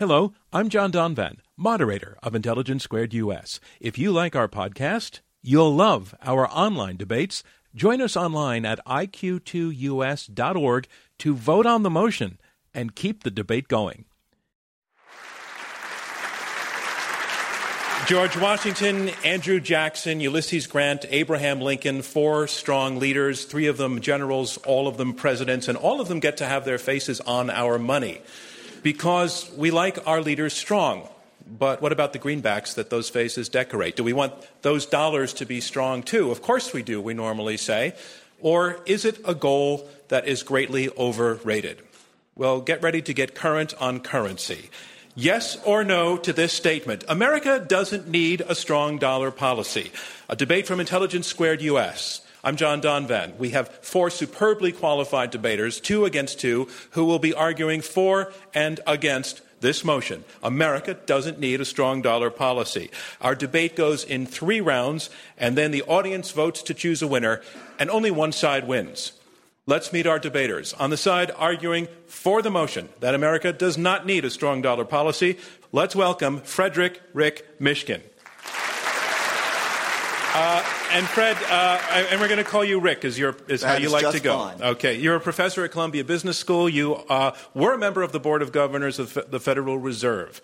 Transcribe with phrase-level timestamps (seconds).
[0.00, 3.58] Hello, I'm John Donvan, moderator of Intelligence Squared US.
[3.80, 7.42] If you like our podcast, you'll love our online debates.
[7.74, 10.86] Join us online at iq2us.org
[11.18, 12.38] to vote on the motion
[12.72, 14.04] and keep the debate going.
[18.06, 24.58] George Washington, Andrew Jackson, Ulysses Grant, Abraham Lincoln, four strong leaders, three of them generals,
[24.58, 27.80] all of them presidents, and all of them get to have their faces on our
[27.80, 28.22] money
[28.88, 31.06] because we like our leaders strong.
[31.46, 33.96] But what about the greenbacks that those faces decorate?
[33.96, 36.30] Do we want those dollars to be strong too?
[36.30, 37.92] Of course we do, we normally say.
[38.40, 41.82] Or is it a goal that is greatly overrated?
[42.34, 44.70] Well, get ready to get current on currency.
[45.14, 49.92] Yes or no to this statement America doesn't need a strong dollar policy.
[50.30, 52.22] A debate from Intelligence Squared US.
[52.44, 53.36] I'm John Donvan.
[53.36, 58.78] We have four superbly qualified debaters, two against two, who will be arguing for and
[58.86, 60.22] against this motion.
[60.40, 62.90] America doesn't need a strong dollar policy.
[63.20, 67.42] Our debate goes in three rounds, and then the audience votes to choose a winner,
[67.76, 69.12] and only one side wins.
[69.66, 70.72] Let's meet our debaters.
[70.74, 74.84] On the side arguing for the motion that America does not need a strong dollar
[74.84, 75.38] policy,
[75.72, 78.00] let's welcome Frederick Rick Mishkin.
[80.34, 83.76] Uh, and Fred, uh, and we're going to call you Rick, is, your, is how
[83.76, 84.36] you like to go.
[84.38, 84.62] Fine.
[84.62, 86.68] Okay, you're a professor at Columbia Business School.
[86.68, 90.40] You uh, were a member of the Board of Governors of the Federal Reserve.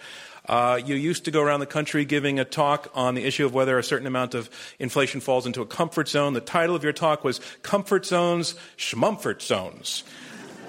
[0.46, 3.54] Uh, you used to go around the country giving a talk on the issue of
[3.54, 6.34] whether a certain amount of inflation falls into a comfort zone.
[6.34, 10.04] The title of your talk was Comfort Zones, Schmumfort Zones.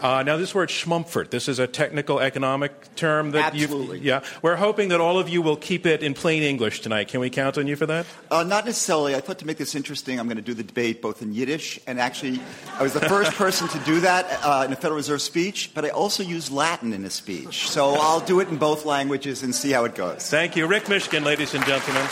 [0.01, 3.99] Uh, now, this word schmumfort, this is a technical economic term that Absolutely.
[3.99, 4.23] you Yeah.
[4.41, 7.07] We're hoping that all of you will keep it in plain English tonight.
[7.07, 8.05] Can we count on you for that?
[8.29, 9.15] Uh, not necessarily.
[9.15, 11.79] I thought to make this interesting, I'm going to do the debate both in Yiddish
[11.87, 12.39] and actually,
[12.77, 15.85] I was the first person to do that uh, in a Federal Reserve speech, but
[15.85, 17.69] I also use Latin in a speech.
[17.69, 20.29] So I'll do it in both languages and see how it goes.
[20.29, 20.67] Thank you.
[20.67, 22.07] Rick Mishkin, ladies and gentlemen.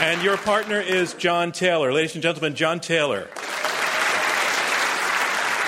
[0.00, 1.92] And your partner is John Taylor.
[1.92, 3.28] Ladies and gentlemen, John Taylor.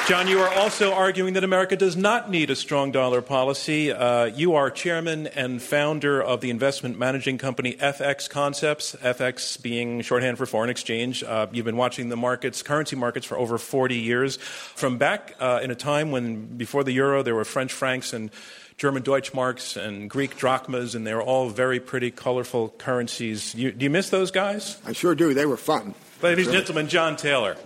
[0.07, 3.91] John, you are also arguing that America does not need a strong dollar policy.
[3.91, 10.03] Uh, you are chairman and founder of the investment managing company FX Concepts, FX being
[10.03, 11.25] shorthand for foreign exchange.
[11.25, 14.37] Uh, you've been watching the markets, currency markets, for over 40 years.
[14.37, 18.31] From back uh, in a time when, before the euro, there were French francs and
[18.77, 23.55] German Deutschmarks and Greek drachmas, and they were all very pretty, colorful currencies.
[23.55, 24.77] You, do you miss those guys?
[24.85, 25.33] I sure do.
[25.33, 25.95] They were fun.
[26.21, 27.57] Ladies and gentlemen, John Taylor.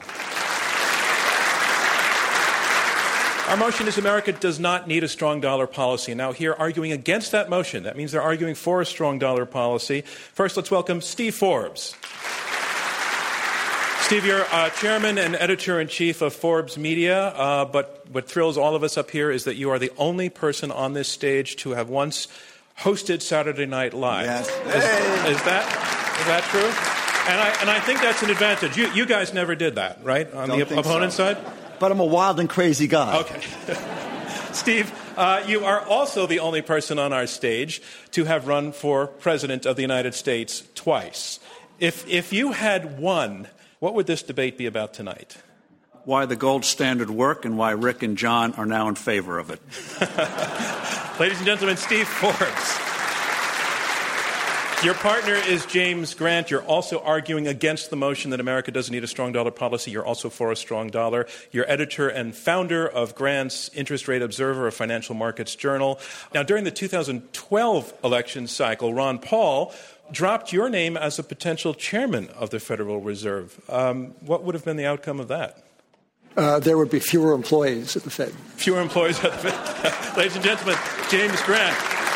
[3.49, 6.15] Our motion is America does not need a strong dollar policy.
[6.15, 10.03] Now, here arguing against that motion, that means they're arguing for a strong dollar policy.
[10.03, 11.97] First, let's welcome Steve Forbes.
[14.05, 18.59] Steve, you're uh, chairman and editor in chief of Forbes Media, uh, but what thrills
[18.59, 21.57] all of us up here is that you are the only person on this stage
[21.57, 22.29] to have once
[22.81, 24.27] hosted Saturday Night Live.
[24.27, 24.47] Yes.
[24.47, 25.65] Is, is that
[26.21, 26.69] is that true?
[27.33, 28.77] And I, and I think that's an advantage.
[28.77, 30.31] You, you guys never did that, right?
[30.35, 31.33] On Don't the opponent so.
[31.33, 31.68] side?
[31.79, 33.19] But I'm a wild and crazy guy.
[33.21, 33.41] Okay.
[34.53, 37.81] Steve, uh, you are also the only person on our stage
[38.13, 41.39] to have run for President of the United States twice.
[41.79, 45.37] If, if you had won, what would this debate be about tonight?
[46.05, 49.51] Why the gold standard work and why Rick and John are now in favor of
[49.51, 49.61] it.
[51.21, 52.98] Ladies and gentlemen, Steve Forbes.
[54.85, 56.53] Your partner is James Grant.
[56.53, 59.91] You're also arguing against the motion that America doesn't need a strong dollar policy.
[59.91, 61.27] You're also for a strong dollar.
[61.51, 65.99] You're editor and founder of Grant's Interest Rate Observer, a financial markets journal.
[66.33, 69.75] Now, during the 2012 election cycle, Ron Paul
[70.13, 73.61] dropped your name as a potential chairman of the Federal Reserve.
[73.69, 75.61] Um, what would have been the outcome of that?
[76.37, 78.31] Uh, there would be fewer employees at the Fed.
[78.55, 80.17] Fewer employees at the Fed.
[80.17, 80.77] Ladies and gentlemen,
[81.11, 82.08] James Grant.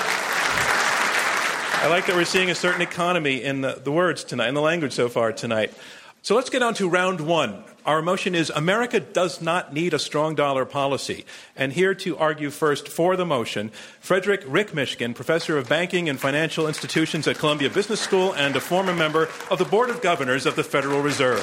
[1.82, 4.60] I like that we're seeing a certain economy in the, the words tonight, in the
[4.60, 5.74] language so far tonight.
[6.22, 7.64] So let's get on to round one.
[7.84, 11.24] Our motion is America does not need a strong dollar policy.
[11.56, 16.20] And here to argue first for the motion, Frederick Rick Mishkin, professor of banking and
[16.20, 20.46] financial institutions at Columbia Business School and a former member of the Board of Governors
[20.46, 21.42] of the Federal Reserve.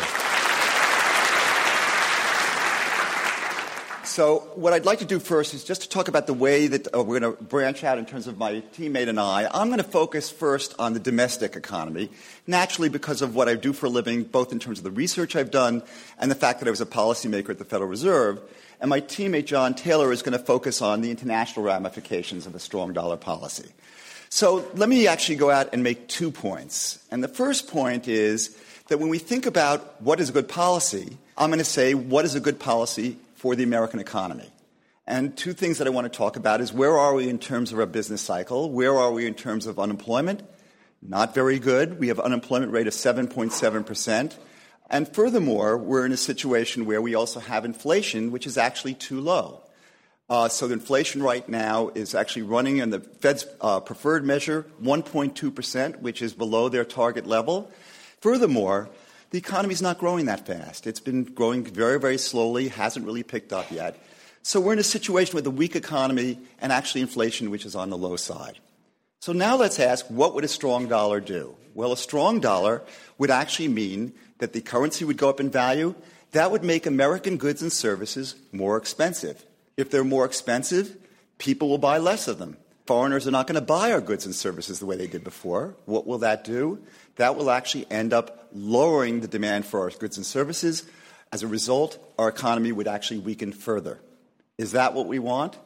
[4.19, 6.94] So, what I'd like to do first is just to talk about the way that
[6.94, 9.48] uh, we're going to branch out in terms of my teammate and I.
[9.50, 12.10] I'm going to focus first on the domestic economy,
[12.45, 15.38] naturally because of what I do for a living, both in terms of the research
[15.38, 15.83] I've done
[16.18, 18.42] and the fact that I was a policymaker at the Federal Reserve.
[18.81, 22.60] And my teammate John Taylor is going to focus on the international ramifications of a
[22.60, 23.69] strong dollar policy.
[24.27, 27.01] So, let me actually go out and make two points.
[27.10, 28.54] And the first point is
[28.89, 32.25] that when we think about what is a good policy, I'm going to say what
[32.25, 34.50] is a good policy for the American economy.
[35.07, 37.71] And two things that I want to talk about is where are we in terms
[37.71, 38.69] of our business cycle?
[38.69, 40.44] Where are we in terms of unemployment?
[41.01, 42.00] Not very good.
[42.00, 44.36] We have unemployment rate of 7.7%.
[44.89, 49.21] And furthermore, we're in a situation where we also have inflation, which is actually too
[49.21, 49.63] low.
[50.30, 54.65] Uh, so the inflation right now is actually running in the Fed's uh, preferred measure
[54.83, 57.71] 1.2%, which is below their target level.
[58.19, 58.89] Furthermore,
[59.31, 60.87] the economy is not growing that fast.
[60.87, 64.01] It's been growing very, very slowly, hasn't really picked up yet.
[64.41, 67.89] So we're in a situation with a weak economy and actually inflation, which is on
[67.89, 68.59] the low side.
[69.19, 71.55] So now let's ask what would a strong dollar do?
[71.75, 72.81] Well, a strong dollar
[73.17, 75.93] would actually mean that the currency would go up in value.
[76.31, 79.45] That would make American goods and services more expensive.
[79.77, 80.95] If they're more expensive,
[81.37, 82.57] people will buy less of them.
[82.85, 85.75] Foreigners are not going to buy our goods and services the way they did before.
[85.85, 86.79] What will that do?
[87.19, 90.86] That will actually end up lowering the demand for our goods and services.
[91.33, 94.00] As a result, our economy would actually weaken further.
[94.57, 95.57] Is that what we want?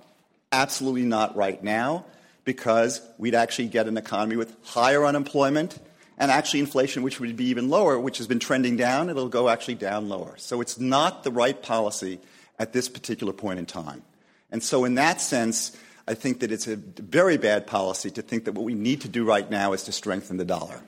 [0.51, 2.05] Absolutely not right now,
[2.43, 5.77] because we'd actually get an economy with higher unemployment
[6.17, 9.11] and actually inflation, which would be even lower, which has been trending down.
[9.11, 10.33] It'll go actually down lower.
[10.37, 12.19] So it's not the right policy
[12.57, 14.01] at this particular point in time.
[14.49, 15.77] And so, in that sense,
[16.07, 19.07] I think that it's a very bad policy to think that what we need to
[19.07, 20.81] do right now is to strengthen the dollar.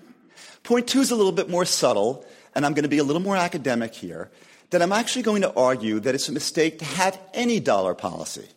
[0.66, 2.26] Point two is a little bit more subtle,
[2.56, 4.32] and I'm going to be a little more academic here,
[4.72, 8.48] that I'm actually going to argue that it's a mistake to have any dollar policy,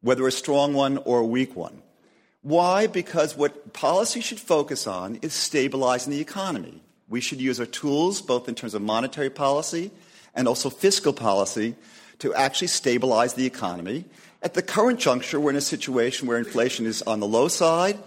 [0.00, 1.82] whether a strong one or a weak one.
[2.40, 2.86] Why?
[2.86, 6.80] Because what policy should focus on is stabilizing the economy.
[7.06, 9.90] We should use our tools, both in terms of monetary policy
[10.34, 11.74] and also fiscal policy,
[12.20, 14.06] to actually stabilize the economy.
[14.42, 17.98] At the current juncture, we're in a situation where inflation is on the low side.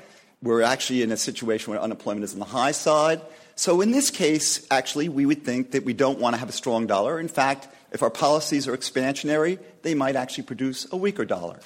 [0.41, 3.21] We're actually in a situation where unemployment is on the high side.
[3.61, 6.51] So in this case, actually, we would think that we don't want to have a
[6.51, 7.19] strong dollar.
[7.19, 11.59] In fact, if our policies are expansionary, they might actually produce a weaker dollar.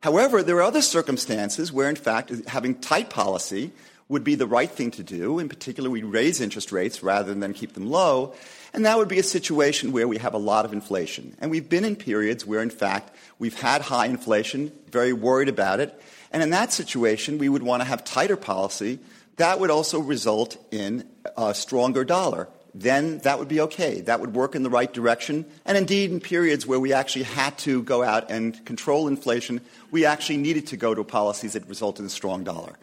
[0.00, 3.70] However, there are other circumstances where, in fact, having tight policy
[4.08, 5.38] would be the right thing to do.
[5.38, 8.34] In particular, we raise interest rates rather than keep them low.
[8.72, 11.36] And that would be a situation where we have a lot of inflation.
[11.38, 15.80] And we've been in periods where, in fact, we've had high inflation, very worried about
[15.80, 16.02] it.
[16.32, 19.00] And in that situation, we would want to have tighter policy
[19.36, 22.48] that would also result in a stronger dollar.
[22.74, 24.02] Then that would be okay.
[24.02, 25.46] That would work in the right direction.
[25.64, 30.04] And indeed, in periods where we actually had to go out and control inflation, we
[30.04, 32.74] actually needed to go to policies that resulted in a strong dollar.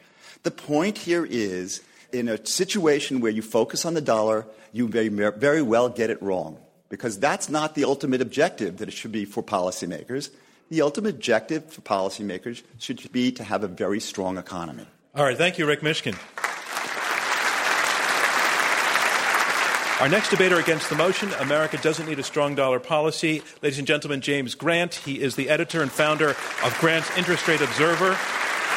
[0.41, 1.81] The point here is
[2.11, 6.21] in a situation where you focus on the dollar, you may very well get it
[6.23, 6.57] wrong.
[6.89, 10.31] Because that's not the ultimate objective that it should be for policymakers.
[10.69, 14.87] The ultimate objective for policymakers should be to have a very strong economy.
[15.15, 16.17] All right, thank you, Rick Mishkin.
[20.03, 23.41] Our next debater against the motion America doesn't need a strong dollar policy.
[23.61, 24.95] Ladies and gentlemen, James Grant.
[24.95, 28.17] He is the editor and founder of Grant's Interest Rate Observer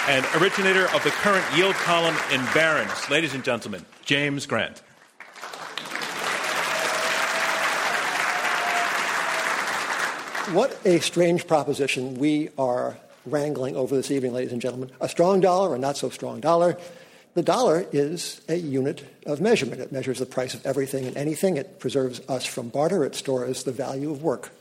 [0.07, 3.11] and originator of the current yield column in Barron's.
[3.11, 4.79] Ladies and gentlemen, James Grant.
[10.55, 14.93] What a strange proposition we are wrangling over this evening, ladies and gentlemen.
[15.01, 16.79] A strong dollar or not so strong dollar.
[17.37, 19.83] The dollar is a unit of measurement.
[19.83, 21.59] It measures the price of everything and anything.
[21.59, 23.05] It preserves us from barter.
[23.05, 24.53] It stores the value of work.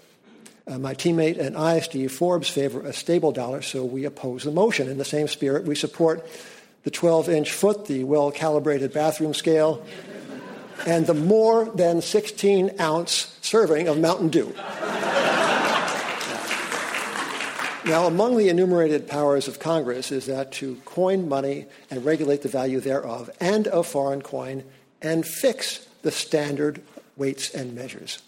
[0.68, 4.52] Uh, my teammate and I, Steve Forbes, favor a stable dollar, so we oppose the
[4.52, 4.90] motion.
[4.90, 6.28] In the same spirit, we support
[6.84, 9.82] the 12 inch foot, the well calibrated bathroom scale,
[10.86, 14.54] and the more than 16 ounce serving of Mountain Dew.
[17.86, 22.50] Now, among the enumerated powers of Congress is that to coin money and regulate the
[22.50, 24.64] value thereof, and of foreign coin,
[25.04, 26.82] and fix the standard
[27.16, 28.24] weights and measures.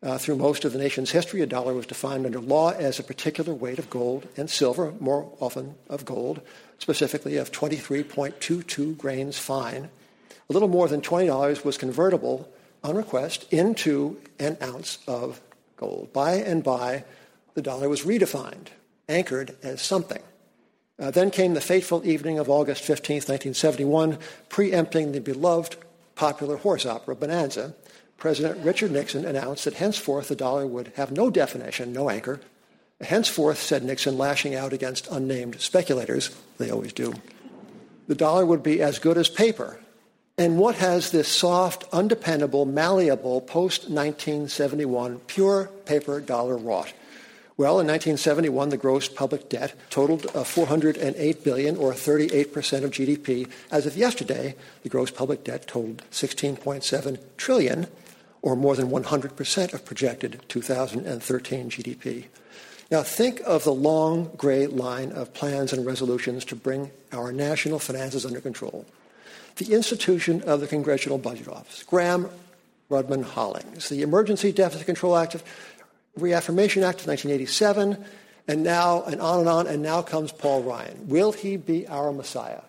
[0.00, 3.02] Uh, through most of the nation's history, a dollar was defined under law as a
[3.02, 6.40] particular weight of gold and silver, more often of gold,
[6.78, 9.90] specifically of 23.22 grains fine.
[10.48, 12.48] A little more than $20 was convertible
[12.84, 15.40] on request into an ounce of
[15.76, 16.12] gold.
[16.12, 17.02] By and by,
[17.54, 18.68] the dollar was redefined
[19.10, 20.22] anchored as something.
[20.98, 25.76] Uh, then came the fateful evening of August 15, 1971, preempting the beloved
[26.14, 27.74] popular horse opera Bonanza.
[28.16, 32.40] President Richard Nixon announced that henceforth the dollar would have no definition, no anchor,
[33.00, 37.14] Henceforth, said Nixon, lashing out against unnamed speculators, they always do,
[38.08, 39.80] the dollar would be as good as paper.
[40.36, 46.92] And what has this soft, undependable, malleable, post 1971 pure paper dollar wrought?
[47.60, 52.90] Well, in 1971, the gross public debt totaled uh, 408 billion, or 38 percent of
[52.90, 53.50] GDP.
[53.70, 57.86] As of yesterday, the gross public debt totaled 16.7 trillion,
[58.40, 62.24] or more than 100 percent of projected 2013 GDP.
[62.90, 67.78] Now, think of the long gray line of plans and resolutions to bring our national
[67.78, 68.86] finances under control.
[69.56, 72.30] The institution of the Congressional Budget Office, Gramm
[72.90, 75.44] Rudman Hollings, the Emergency Deficit Control Act of
[76.16, 78.04] Reaffirmation Act of 1987,
[78.48, 81.08] and now, and on and on, and now comes Paul Ryan.
[81.08, 82.62] Will he be our Messiah?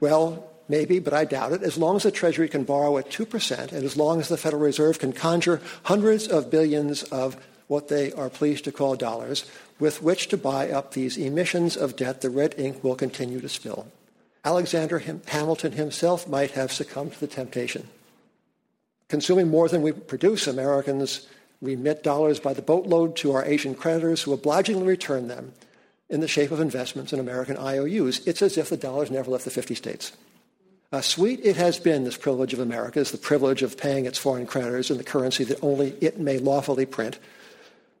[0.00, 1.62] Well, maybe, but I doubt it.
[1.62, 4.62] As long as the Treasury can borrow at 2%, and as long as the Federal
[4.62, 9.44] Reserve can conjure hundreds of billions of what they are pleased to call dollars,
[9.78, 13.48] with which to buy up these emissions of debt, the red ink will continue to
[13.48, 13.86] spill.
[14.44, 17.88] Alexander Hamilton himself might have succumbed to the temptation.
[19.08, 21.26] Consuming more than we produce, Americans
[21.60, 25.52] remit dollars by the boatload to our Asian creditors who obligingly return them
[26.08, 28.26] in the shape of investments in American IOUs.
[28.26, 30.12] It's as if the dollars never left the 50 states.
[30.90, 34.46] Uh, sweet it has been, this privilege of America's, the privilege of paying its foreign
[34.46, 37.18] creditors in the currency that only it may lawfully print.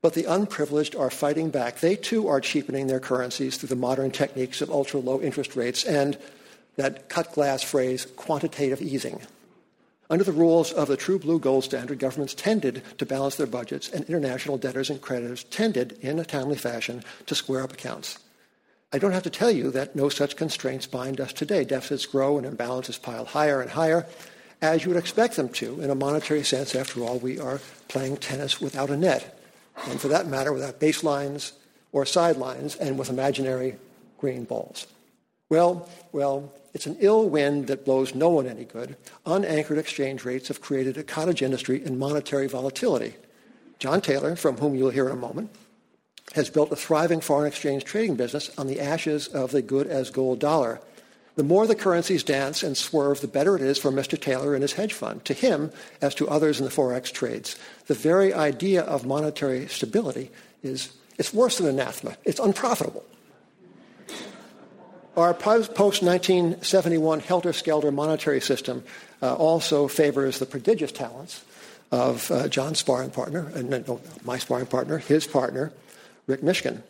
[0.00, 1.80] But the unprivileged are fighting back.
[1.80, 5.84] They too are cheapening their currencies through the modern techniques of ultra low interest rates
[5.84, 6.16] and
[6.76, 9.20] that cut glass phrase, quantitative easing.
[10.10, 13.90] Under the rules of the true blue gold standard, governments tended to balance their budgets,
[13.90, 18.18] and international debtors and creditors tended, in a timely fashion, to square up accounts.
[18.90, 21.64] I don't have to tell you that no such constraints bind us today.
[21.64, 24.06] Deficits grow and imbalances pile higher and higher,
[24.62, 25.80] as you would expect them to.
[25.82, 29.38] In a monetary sense, after all, we are playing tennis without a net,
[29.88, 31.52] and for that matter, without baselines
[31.92, 33.76] or sidelines, and with imaginary
[34.18, 34.86] green balls.
[35.50, 38.96] Well, well, it's an ill wind that blows no one any good.
[39.26, 43.14] Unanchored exchange rates have created a cottage industry in monetary volatility.
[43.78, 45.50] John Taylor, from whom you'll hear in a moment,
[46.34, 50.10] has built a thriving foreign exchange trading business on the ashes of the good as
[50.10, 50.80] gold dollar.
[51.36, 54.20] The more the currencies dance and swerve, the better it is for Mr.
[54.20, 55.24] Taylor and his hedge fund.
[55.24, 55.70] To him,
[56.02, 57.56] as to others in the Forex trades,
[57.86, 60.30] the very idea of monetary stability
[60.62, 62.16] is it's worse than anathema.
[62.24, 63.04] It's unprofitable.
[65.18, 68.84] Our post 1971 helter skelter monetary system
[69.20, 71.44] uh, also favors the prodigious talents
[71.90, 75.72] of uh, John's sparring partner, and uh, my sparring partner, his partner,
[76.28, 76.82] Rick Mishkin,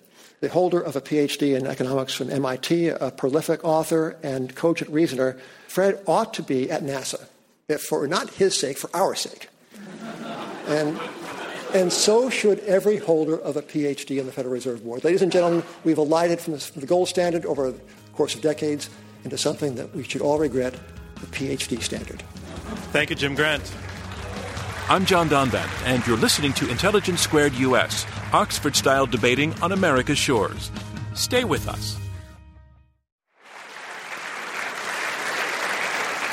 [0.43, 5.39] the holder of a PhD in economics from MIT, a prolific author and cogent reasoner.
[5.67, 7.29] Fred ought to be at NASA,
[7.67, 9.49] if for not his sake, for our sake.
[10.67, 11.01] and
[11.75, 15.05] and so should every holder of a PhD in the Federal Reserve Board.
[15.05, 17.75] Ladies and gentlemen, we've alighted from the gold standard over
[18.19, 18.91] course of decades
[19.23, 20.75] into something that we should all regret
[21.21, 22.21] the PhD standard.
[22.91, 23.63] Thank you, Jim Grant.
[24.89, 30.19] I'm John Donvan, and you're listening to Intelligence Squared US, Oxford style debating on America's
[30.19, 30.73] shores.
[31.15, 31.97] Stay with us.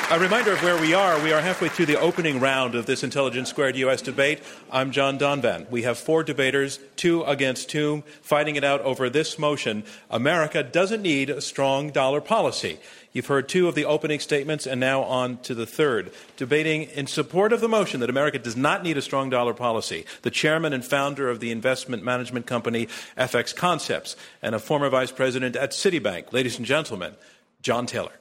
[0.08, 1.20] A reminder of where we are.
[1.24, 4.00] We are halfway through the opening round of this Intelligence Squared U.S.
[4.00, 4.40] debate.
[4.70, 5.68] I'm John Donvan.
[5.68, 11.02] We have four debaters, two against two, fighting it out over this motion America doesn't
[11.02, 12.78] need a strong dollar policy.
[13.12, 16.12] You've heard two of the opening statements, and now on to the third.
[16.36, 20.06] Debating in support of the motion that America does not need a strong dollar policy,
[20.22, 22.86] the chairman and founder of the investment management company
[23.18, 26.32] FX Concepts, and a former vice president at Citibank.
[26.32, 27.16] Ladies and gentlemen,
[27.60, 28.12] John Taylor.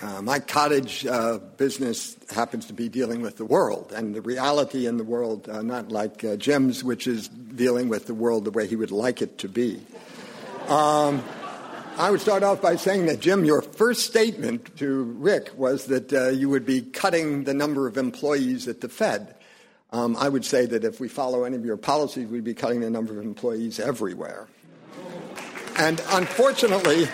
[0.00, 4.86] Uh, my cottage uh, business happens to be dealing with the world and the reality
[4.86, 8.52] in the world, uh, not like uh, Jim's, which is dealing with the world the
[8.52, 9.82] way he would like it to be.
[10.68, 11.24] Um,
[11.96, 16.12] I would start off by saying that, Jim, your first statement to Rick was that
[16.12, 19.34] uh, you would be cutting the number of employees at the Fed.
[19.90, 22.82] Um, I would say that if we follow any of your policies, we'd be cutting
[22.82, 24.46] the number of employees everywhere.
[25.76, 27.08] And unfortunately,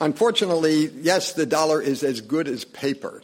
[0.00, 3.22] Unfortunately, yes, the dollar is as good as paper,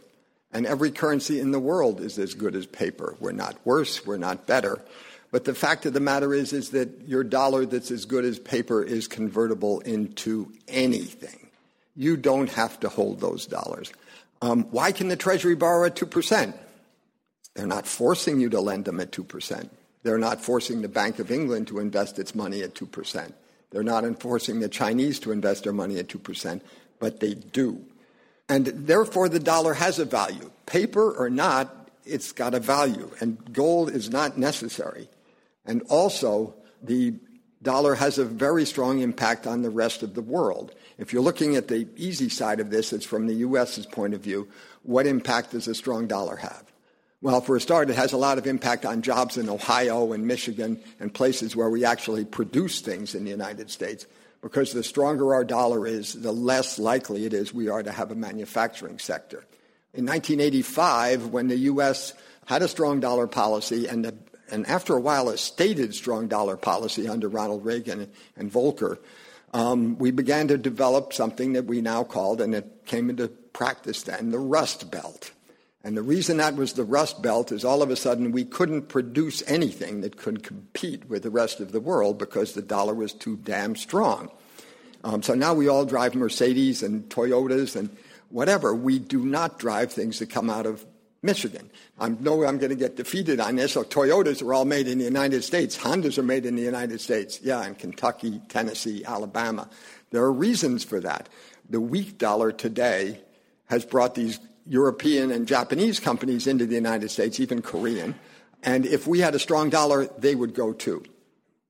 [0.53, 3.15] and every currency in the world is as good as paper.
[3.21, 4.83] We're not worse, we're not better.
[5.31, 8.39] But the fact of the matter is, is that your dollar that's as good as
[8.39, 11.49] paper is convertible into anything.
[11.97, 13.93] You don't have to hold those dollars.
[14.43, 16.55] Um, why can the Treasury borrow at 2%?
[17.55, 19.69] They're not forcing you to lend them at 2%.
[20.03, 23.33] They're not forcing the Bank of England to invest its money at 2%.
[23.73, 26.61] They're not enforcing the Chinese to invest their money at 2%,
[27.01, 27.85] but they do.
[28.49, 30.51] And therefore, the dollar has a value.
[30.67, 35.09] Paper or not, it's got a value, and gold is not necessary.
[35.65, 37.15] And also, the
[37.63, 40.75] dollar has a very strong impact on the rest of the world.
[40.99, 44.21] If you're looking at the easy side of this, it's from the U.S.'s point of
[44.21, 44.49] view.
[44.83, 46.72] What impact does a strong dollar have?
[47.23, 50.27] Well, for a start, it has a lot of impact on jobs in Ohio and
[50.27, 54.09] Michigan and places where we actually produce things in the United States.
[54.41, 58.11] Because the stronger our dollar is, the less likely it is we are to have
[58.11, 59.45] a manufacturing sector.
[59.95, 62.13] In 1985, when the U.S.
[62.47, 64.15] had a strong dollar policy and, a,
[64.51, 68.99] and after a while a stated strong dollar policy under Ronald Reagan and Volcker,
[69.55, 74.03] um, we began to develop something that we now called, and it came into practice
[74.03, 75.31] then, the Rust Belt.
[75.85, 78.83] And the reason that was the Rust Belt is all of a sudden we couldn't
[78.83, 83.13] produce anything that could compete with the rest of the world because the dollar was
[83.13, 84.31] too damn strong.
[85.03, 87.91] Um, so now we all drive Mercedes and Toyotas and
[88.29, 88.75] whatever.
[88.75, 90.87] We do not drive things that come out of
[91.23, 91.71] Michigan.
[91.99, 93.73] I know I'm going to get defeated on this.
[93.73, 95.77] So Toyotas are all made in the United States.
[95.77, 97.41] Hondas are made in the United States.
[97.43, 99.69] Yeah, in Kentucky, Tennessee, Alabama.
[100.11, 101.29] There are reasons for that.
[101.71, 103.21] The weak dollar today
[103.67, 108.15] has brought these European and Japanese companies into the United States, even Korean.
[108.63, 111.03] And if we had a strong dollar, they would go too.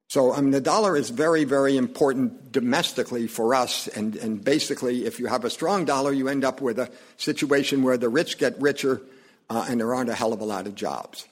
[0.08, 3.88] So, I mean, the dollar is very, very important domestically for us.
[3.88, 7.82] And, and basically, if you have a strong dollar, you end up with a situation
[7.82, 9.00] where the rich get richer
[9.48, 11.26] uh, and there aren't a hell of a lot of jobs.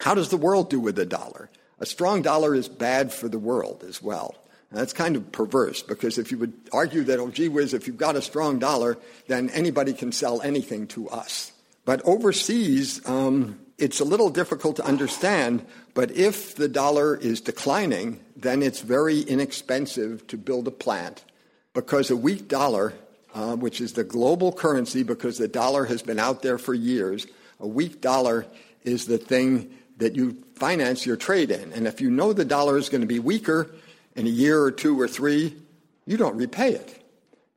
[0.00, 1.48] How does the world do with the dollar?
[1.78, 4.34] A strong dollar is bad for the world as well.
[4.70, 7.96] That's kind of perverse because if you would argue that, oh, gee whiz, if you've
[7.96, 11.52] got a strong dollar, then anybody can sell anything to us.
[11.86, 18.20] But overseas, um, it's a little difficult to understand, but if the dollar is declining,
[18.36, 21.24] then it's very inexpensive to build a plant
[21.72, 22.92] because a weak dollar,
[23.34, 27.26] uh, which is the global currency because the dollar has been out there for years,
[27.58, 28.44] a weak dollar
[28.84, 31.72] is the thing that you finance your trade in.
[31.72, 33.70] And if you know the dollar is going to be weaker,
[34.18, 35.56] in a year or two or three,
[36.04, 37.04] you don't repay it.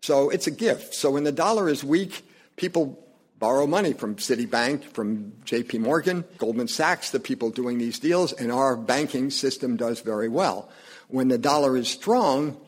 [0.03, 0.93] So it's a gift.
[0.93, 2.23] So when the dollar is weak,
[2.55, 3.03] people
[3.39, 8.51] borrow money from Citibank, from JP Morgan, Goldman Sachs, the people doing these deals, and
[8.51, 10.69] our banking system does very well.
[11.07, 12.61] When the dollar is strong,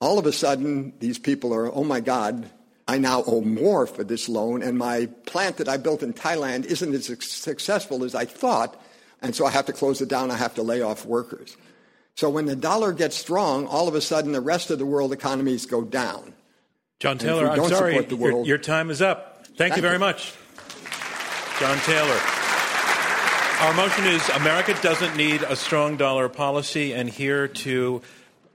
[0.00, 2.50] all of a sudden these people are, oh my God,
[2.88, 6.64] I now owe more for this loan, and my plant that I built in Thailand
[6.64, 8.80] isn't as successful as I thought,
[9.22, 11.56] and so I have to close it down, I have to lay off workers.
[12.16, 15.12] So when the dollar gets strong, all of a sudden the rest of the world
[15.12, 16.34] economies go down.
[16.98, 19.46] John Taylor, I'm sorry, world, your, your, time is up.
[19.46, 20.00] Thank, thank you very you.
[20.00, 20.34] much.
[21.58, 22.20] John Taylor.
[23.60, 28.02] Our motion is America doesn't need a strong dollar policy, and here to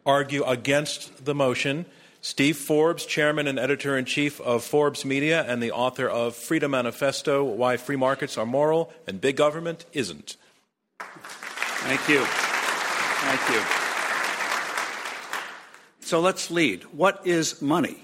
[0.06, 1.86] argue against the motion,
[2.22, 6.72] Steve Forbes, chairman and editor in chief of Forbes Media and the author of Freedom
[6.72, 10.38] Manifesto Why Free Markets Are Moral and Big Government Isn't.
[11.00, 12.26] Thank you.
[13.26, 13.62] Thank you.
[16.06, 16.84] So let's lead.
[16.86, 17.98] What is money?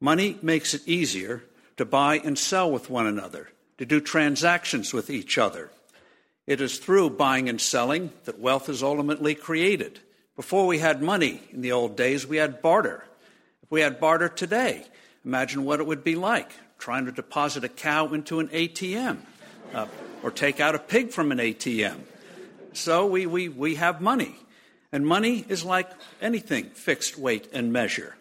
[0.00, 1.44] Money makes it easier
[1.76, 5.70] to buy and sell with one another, to do transactions with each other.
[6.46, 10.00] It is through buying and selling that wealth is ultimately created.
[10.34, 13.04] Before we had money in the old days, we had barter.
[13.62, 14.84] If we had barter today,
[15.24, 19.18] imagine what it would be like trying to deposit a cow into an ATM
[19.74, 19.86] uh,
[20.24, 22.00] or take out a pig from an ATM.
[22.72, 24.36] So we, we, we have money.
[24.92, 28.16] And money is like anything fixed weight and measure.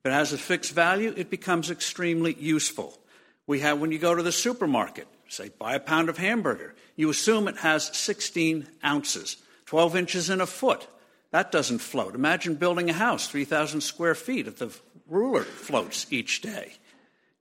[0.00, 2.98] If it has a fixed value, it becomes extremely useful.
[3.46, 7.10] We have, when you go to the supermarket, say, buy a pound of hamburger, you
[7.10, 9.36] assume it has 16 ounces,
[9.66, 10.86] 12 inches in a foot.
[11.30, 12.14] That doesn't float.
[12.14, 14.70] Imagine building a house, 3,000 square feet, if the
[15.08, 16.72] ruler floats each day.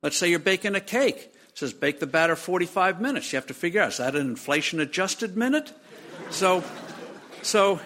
[0.01, 1.17] Let's say you're baking a cake.
[1.49, 3.33] It says bake the batter 45 minutes.
[3.33, 5.73] You have to figure out, is that an inflation adjusted minute?
[6.29, 6.63] So,
[7.41, 7.79] so,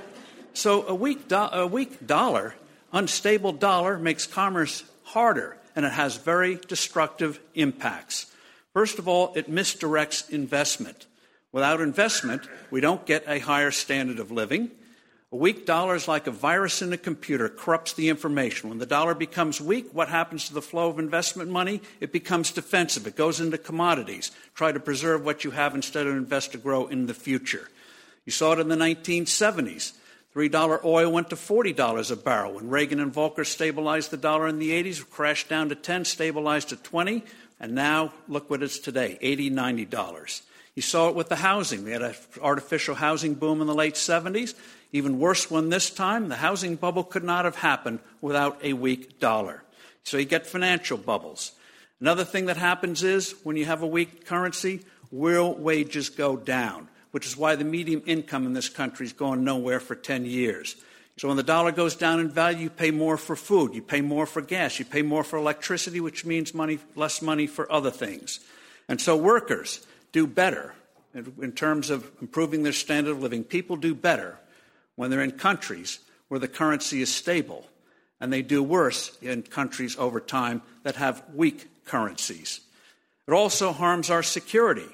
[0.54, 2.56] so a weak, do- a weak dollar,
[2.92, 8.28] unstable dollar, makes commerce harder, and it has very destructive impacts.
[8.74, 11.06] First of all, it misdirects investment.
[11.52, 14.72] Without investment, we don't get a higher standard of living.
[15.32, 18.70] A weak dollar is like a virus in a computer, corrupts the information.
[18.70, 21.82] When the dollar becomes weak, what happens to the flow of investment money?
[22.00, 23.08] It becomes defensive.
[23.08, 24.32] It goes into commodities.
[24.54, 27.70] Try to preserve what you have instead of invest to grow in the future.
[28.26, 29.94] You saw it in the 1970s.
[30.36, 32.54] $3 oil went to $40 a barrel.
[32.54, 36.70] When Reagan and Volcker stabilized the dollar in the 80s, crashed down to 10, stabilized
[36.70, 37.24] to 20,
[37.60, 40.42] and now look what it's today, $80, $90.
[40.76, 41.84] You saw it with the housing.
[41.84, 44.56] We had an artificial housing boom in the late 70s.
[44.92, 49.20] Even worse one this time, the housing bubble could not have happened without a weak
[49.20, 49.64] dollar.
[50.04, 51.52] So you get financial bubbles.
[52.02, 54.82] Another thing that happens is when you have a weak currency,
[55.12, 59.44] will wages go down, which is why the median income in this country has gone
[59.44, 60.76] nowhere for 10 years.
[61.18, 64.02] So when the dollar goes down in value, you pay more for food, you pay
[64.02, 67.92] more for gas, you pay more for electricity, which means money, less money for other
[67.92, 68.40] things.
[68.90, 70.74] And so workers do better
[71.14, 73.44] in terms of improving their standard of living.
[73.44, 74.40] People do better
[74.96, 76.00] when they're in countries
[76.30, 77.68] where the currency is stable,
[78.20, 82.60] and they do worse in countries over time that have weak currencies.
[83.28, 84.90] It also harms our security.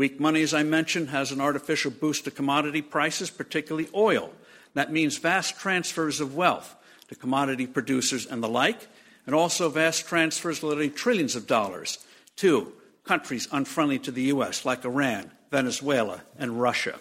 [0.00, 4.32] Weak money, as I mentioned, has an artificial boost to commodity prices, particularly oil.
[4.72, 6.74] That means vast transfers of wealth
[7.08, 8.88] to commodity producers and the like,
[9.26, 11.98] and also vast transfers literally trillions of dollars
[12.36, 12.72] to
[13.04, 16.98] countries unfriendly to the U.S., like Iran, Venezuela, and Russia.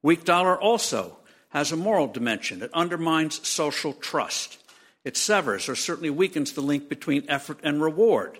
[0.00, 1.16] Weak dollar also
[1.48, 2.62] has a moral dimension.
[2.62, 4.56] It undermines social trust.
[5.02, 8.38] It severs or certainly weakens the link between effort and reward.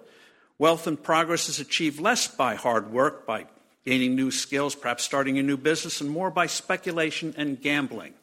[0.59, 3.46] Wealth and progress is achieved less by hard work, by
[3.85, 8.14] gaining new skills, perhaps starting a new business, and more by speculation and gambling.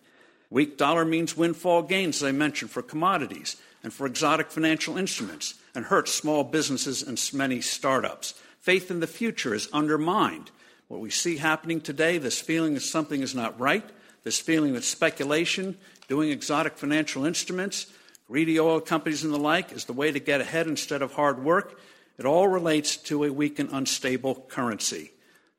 [0.50, 5.56] Weak dollar means windfall gains, as I mentioned, for commodities and for exotic financial instruments,
[5.76, 8.34] and hurts small businesses and many startups.
[8.60, 10.52] Faith in the future is undermined.
[10.88, 13.88] What we see happening today, this feeling that something is not right,
[14.24, 17.88] this feeling that speculation, doing exotic financial instruments,
[18.28, 21.44] greedy oil companies and the like, is the way to get ahead instead of hard
[21.44, 21.80] work.
[22.18, 25.12] It all relates to a weak and unstable currency.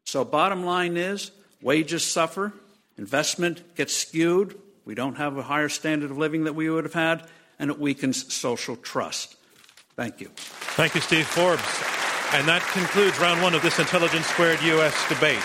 [0.09, 2.55] So, bottom line is wages suffer,
[2.97, 6.95] investment gets skewed, we don't have a higher standard of living that we would have
[6.95, 9.37] had, and it weakens social trust.
[9.97, 10.31] Thank you.
[10.35, 11.63] Thank you, Steve Forbes.
[12.33, 14.97] And that concludes round one of this Intelligence Squared U.S.
[15.11, 15.45] debate.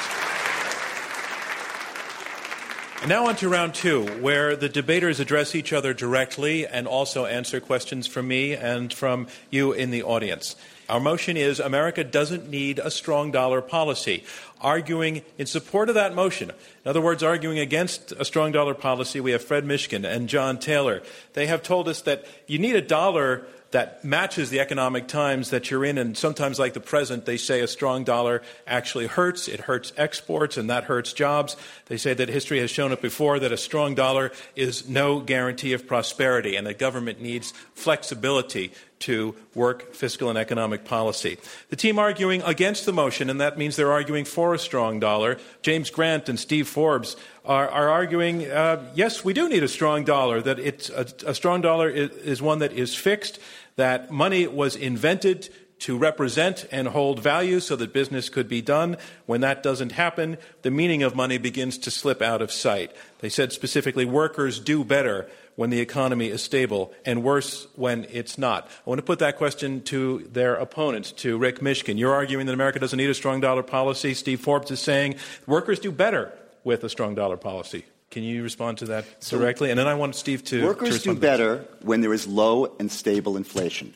[3.02, 7.26] And now on to round two, where the debaters address each other directly and also
[7.26, 10.56] answer questions from me and from you in the audience.
[10.90, 14.24] Our motion is America doesn't need a strong dollar policy.
[14.62, 19.20] Arguing in support of that motion, in other words, arguing against a strong dollar policy,
[19.20, 21.04] we have Fred Mishkin and John Taylor.
[21.34, 25.70] They have told us that you need a dollar that matches the economic times that
[25.72, 25.98] you're in.
[25.98, 29.48] And sometimes, like the present, they say a strong dollar actually hurts.
[29.48, 31.58] It hurts exports, and that hurts jobs.
[31.88, 35.74] They say that history has shown it before that a strong dollar is no guarantee
[35.74, 38.72] of prosperity, and that government needs flexibility
[39.04, 41.38] to work fiscal and economic policy.
[41.70, 45.38] The team arguing against the motion, and that means they're arguing for a strong dollar,
[45.62, 50.04] James Grant and Steve Forbes, are, are arguing uh, yes, we do need a strong
[50.06, 53.40] dollar, that it's a, a strong dollar is, is one that is fixed
[53.76, 58.96] that money was invented to represent and hold value so that business could be done.
[59.26, 62.96] When that doesn't happen, the meaning of money begins to slip out of sight.
[63.20, 68.38] They said specifically workers do better when the economy is stable and worse when it's
[68.38, 68.68] not.
[68.86, 71.98] I want to put that question to their opponents, to Rick Mishkin.
[71.98, 74.14] You're arguing that America doesn't need a strong dollar policy.
[74.14, 76.32] Steve Forbes is saying workers do better
[76.64, 77.86] with a strong dollar policy.
[78.10, 79.72] Can you respond to that directly?
[79.72, 80.64] And then I want Steve to.
[80.64, 83.94] Workers to do better when there is low and stable inflation.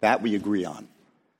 [0.00, 0.88] That we agree on.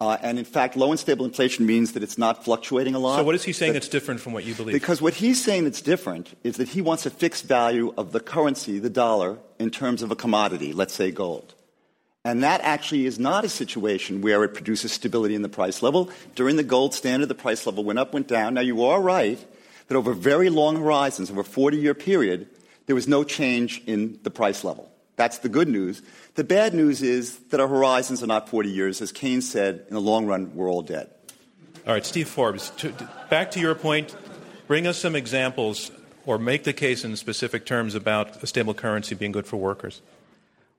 [0.02, 3.18] Uh, and in fact, low and stable inflation means that it's not fluctuating a lot.
[3.18, 4.72] So, what is he saying that's different from what you believe?
[4.72, 8.18] Because what he's saying that's different is that he wants a fixed value of the
[8.18, 11.54] currency, the dollar, in terms of a commodity, let's say gold.
[12.24, 16.10] And that actually is not a situation where it produces stability in the price level.
[16.34, 18.54] During the gold standard, the price level went up, went down.
[18.54, 19.38] Now, you are right
[19.86, 22.48] that over very long horizons, over a 40 year period,
[22.86, 24.91] there was no change in the price level.
[25.16, 26.02] That's the good news.
[26.34, 29.02] The bad news is that our horizons are not 40 years.
[29.02, 31.10] As Keynes said, in the long run, we're all dead.
[31.86, 32.92] All right, Steve Forbes, to,
[33.28, 34.14] back to your point,
[34.66, 35.90] bring us some examples
[36.24, 40.00] or make the case in specific terms about a stable currency being good for workers.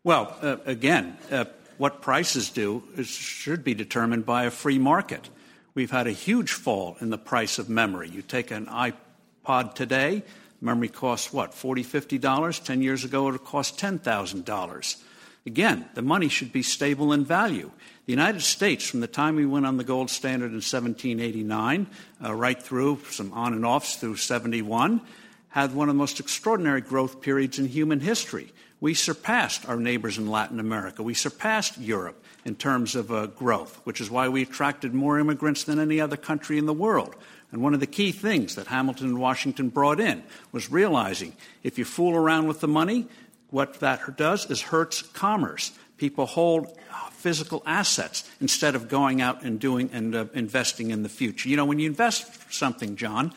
[0.04, 1.46] Well, uh, again, uh,
[1.78, 5.30] what prices do is, should be determined by a free market.
[5.76, 8.10] We've had a huge fall in the price of memory.
[8.10, 10.24] You take an iPod today,
[10.64, 12.64] memory costs what, $40, $50?
[12.64, 15.04] Ten years ago, it would cost $10,000.
[15.46, 17.70] Again, the money should be stable in value.
[18.06, 21.88] The United States, from the time we went on the gold standard in 1789,
[22.24, 25.02] uh, right through some on and offs through 71,
[25.50, 28.52] had one of the most extraordinary growth periods in human history.
[28.80, 31.04] We surpassed our neighbors in Latin America.
[31.04, 35.64] We surpassed Europe in terms of uh, growth, which is why we attracted more immigrants
[35.64, 37.16] than any other country in the world.
[37.54, 41.78] And one of the key things that Hamilton and Washington brought in was realizing if
[41.78, 43.08] you fool around with the money,
[43.52, 45.72] what that does is hurts commerce.
[45.98, 46.76] People hold
[47.12, 51.48] physical assets instead of going out and doing and uh, investing in the future.
[51.48, 53.32] You know, when you invest something, John,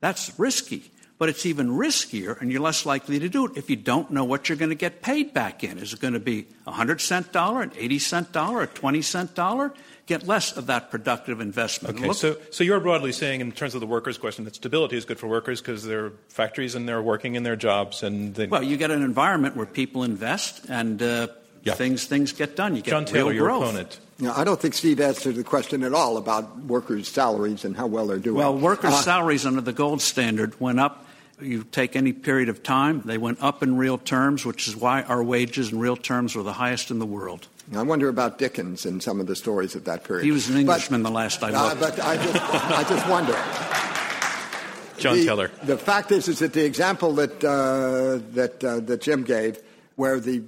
[0.00, 0.90] that's risky.
[1.16, 4.24] But it's even riskier, and you're less likely to do it if you don't know
[4.24, 5.78] what you're going to get paid back in.
[5.78, 9.00] Is it going to be a 100 cent dollar, an 80 cent dollar, a 20
[9.00, 9.72] cent dollar?
[10.06, 11.96] Get less of that productive investment.
[11.96, 14.96] Okay, Look- so, so you're broadly saying, in terms of the workers' question, that stability
[14.98, 18.46] is good for workers because they're factories and they're working in their jobs and they,
[18.46, 21.28] well, you get an environment where people invest and uh,
[21.62, 21.72] Yeah.
[21.74, 22.76] things things get done.
[22.76, 23.62] You get John real Taylor, your growth.
[23.64, 23.98] opponent.
[24.18, 27.86] Now, I don't think Steve answered the question at all about workers' salaries and how
[27.86, 28.36] well they're doing.
[28.36, 31.06] Well, workers' Uh, salaries under the gold standard went up.
[31.40, 35.02] You take any period of time, they went up in real terms, which is why
[35.02, 37.48] our wages in real terms were the highest in the world.
[37.74, 40.24] I wonder about Dickens and some of the stories of that period.
[40.24, 43.32] He was an But- Englishman the last I Uh, but I just, I just wonder.
[44.98, 45.50] John the, Taylor.
[45.64, 49.58] The fact is, is that the example that uh, that uh, that Jim gave,
[49.96, 50.42] where the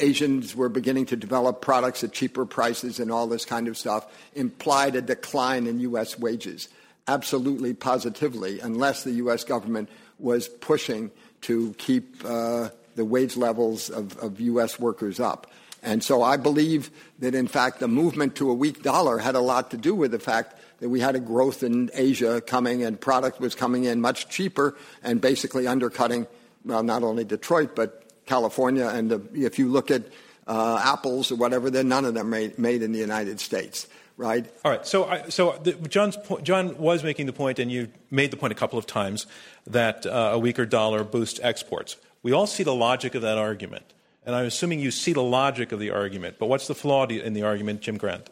[0.00, 4.06] Asians were beginning to develop products at cheaper prices and all this kind of stuff,
[4.34, 6.18] implied a decline in U.S.
[6.18, 6.68] wages.
[7.06, 9.44] Absolutely, positively, unless the U.S.
[9.44, 11.10] government was pushing
[11.42, 14.78] to keep uh, the wage levels of, of U.S.
[14.80, 15.50] workers up.
[15.82, 19.40] And so I believe that, in fact, the movement to a weak dollar had a
[19.40, 23.00] lot to do with the fact that we had a growth in Asia coming and
[23.00, 26.26] product was coming in much cheaper and basically undercutting,
[26.64, 28.86] well, not only Detroit, but California.
[28.86, 30.02] And the, if you look at
[30.46, 34.46] uh, apples or whatever, then none of them made, made in the United States, right?
[34.64, 34.86] All right.
[34.86, 38.36] So, I, so the, John's po- John was making the point, and you made the
[38.36, 39.26] point a couple of times,
[39.66, 41.96] that uh, a weaker dollar boosts exports.
[42.22, 43.84] We all see the logic of that argument,
[44.24, 46.36] and I'm assuming you see the logic of the argument.
[46.38, 48.28] But what's the flaw in the argument, Jim Grant?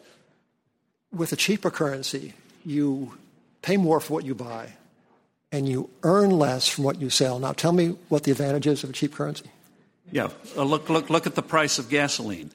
[1.13, 2.33] With a cheaper currency,
[2.65, 3.13] you
[3.61, 4.73] pay more for what you buy,
[5.51, 7.39] and you earn less from what you sell.
[7.39, 9.49] Now, tell me what the advantage is of a cheap currency.
[10.11, 12.51] Yeah, uh, look, look, look at the price of gasoline.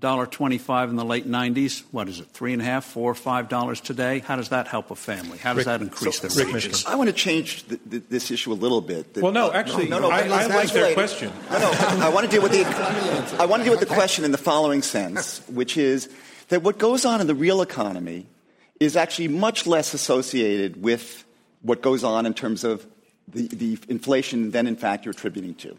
[0.00, 1.82] Dollar twenty-five in the late '90s.
[1.90, 2.28] What is it?
[2.28, 4.20] Three and a half, four, five dollars today.
[4.20, 5.36] How does that help a family?
[5.36, 6.70] How does Rick- that increase so- their Rick wages?
[6.70, 6.92] Michigan.
[6.92, 9.12] I want to change th th this issue a little bit.
[9.12, 11.30] That- Well, no, uh, actually, no, no, I, but I let's like their question.
[11.52, 12.64] No, no, I want to deal with the.
[13.38, 16.08] I want to deal with the question in the following sense, which is
[16.48, 18.26] that what goes on in the real economy
[18.80, 21.24] is actually much less associated with
[21.60, 22.86] what goes on in terms of
[23.28, 25.76] the, the inflation than, in fact, you're attributing to.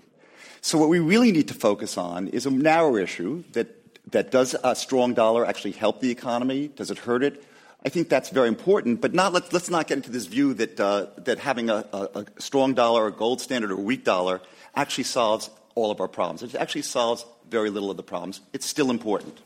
[0.61, 4.55] So, what we really need to focus on is a narrow issue that that does
[4.63, 6.67] a strong dollar actually help the economy?
[6.67, 7.43] Does it hurt it?
[7.83, 10.79] I think that's very important, but not, let's, let's not get into this view that,
[10.79, 14.41] uh, that having a, a, a strong dollar, a gold standard, or a weak dollar
[14.75, 16.43] actually solves all of our problems.
[16.43, 18.41] It actually solves very little of the problems.
[18.53, 19.39] It's still important.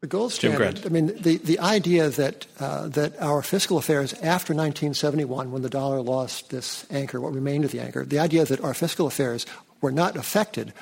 [0.00, 0.82] The gold Jim standard.
[0.82, 0.86] Grant.
[0.86, 5.70] I mean, the, the idea that uh, that our fiscal affairs after 1971, when the
[5.70, 9.46] dollar lost this anchor, what remained of the anchor, the idea that our fiscal affairs
[9.80, 10.74] were not affected.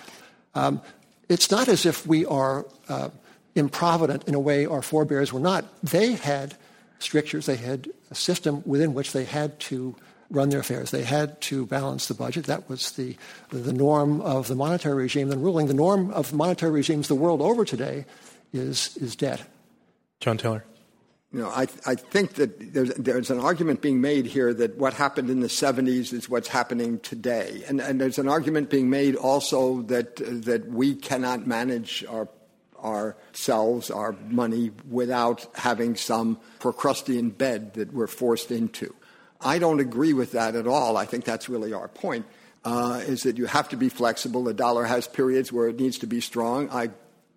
[0.54, 0.82] Um,
[1.32, 3.08] it's not as if we are uh,
[3.54, 5.64] improvident in a way our forebears were not.
[5.82, 6.56] They had
[6.98, 7.46] strictures.
[7.46, 9.96] They had a system within which they had to
[10.30, 10.90] run their affairs.
[10.90, 12.46] They had to balance the budget.
[12.46, 13.16] That was the
[13.50, 15.66] the norm of the monetary regime then ruling.
[15.66, 18.06] The norm of monetary regimes the world over today
[18.52, 19.42] is is debt.
[20.20, 20.64] John Taylor.
[21.32, 24.92] You know, I, I think that there's, there's an argument being made here that what
[24.92, 27.64] happened in the 70s is what's happening today.
[27.66, 32.28] And, and there's an argument being made also that, that we cannot manage our,
[32.84, 38.94] ourselves, our money, without having some Procrustean bed that we're forced into.
[39.40, 40.98] I don't agree with that at all.
[40.98, 42.26] I think that's really our point,
[42.62, 44.44] uh, is that you have to be flexible.
[44.44, 46.68] The dollar has periods where it needs to be strong.
[46.68, 46.90] I,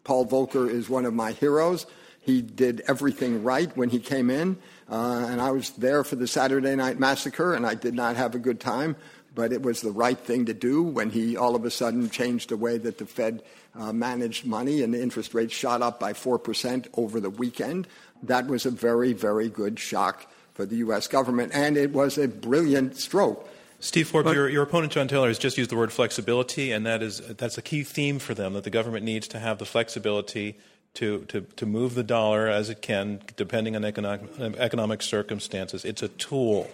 [0.03, 1.85] Paul Volcker is one of my heroes.
[2.25, 4.57] He did everything right when he came in,
[4.89, 8.33] uh, and I was there for the Saturday Night Massacre, and I did not have
[8.33, 8.95] a good time,
[9.35, 12.49] but it was the right thing to do when he all of a sudden changed
[12.49, 13.43] the way that the Fed
[13.75, 17.87] uh, managed money, and the interest rates shot up by 4% over the weekend.
[18.23, 21.07] That was a very, very good shock for the U.S.
[21.07, 23.47] government, and it was a brilliant stroke.
[23.79, 27.03] Steve Forbes, your, your opponent John Taylor has just used the word flexibility, and that
[27.03, 30.57] is that's a key theme for them that the government needs to have the flexibility
[30.95, 34.21] to, to, to move the dollar as it can, depending on economic,
[34.57, 35.85] economic circumstances.
[35.85, 36.69] It's a tool.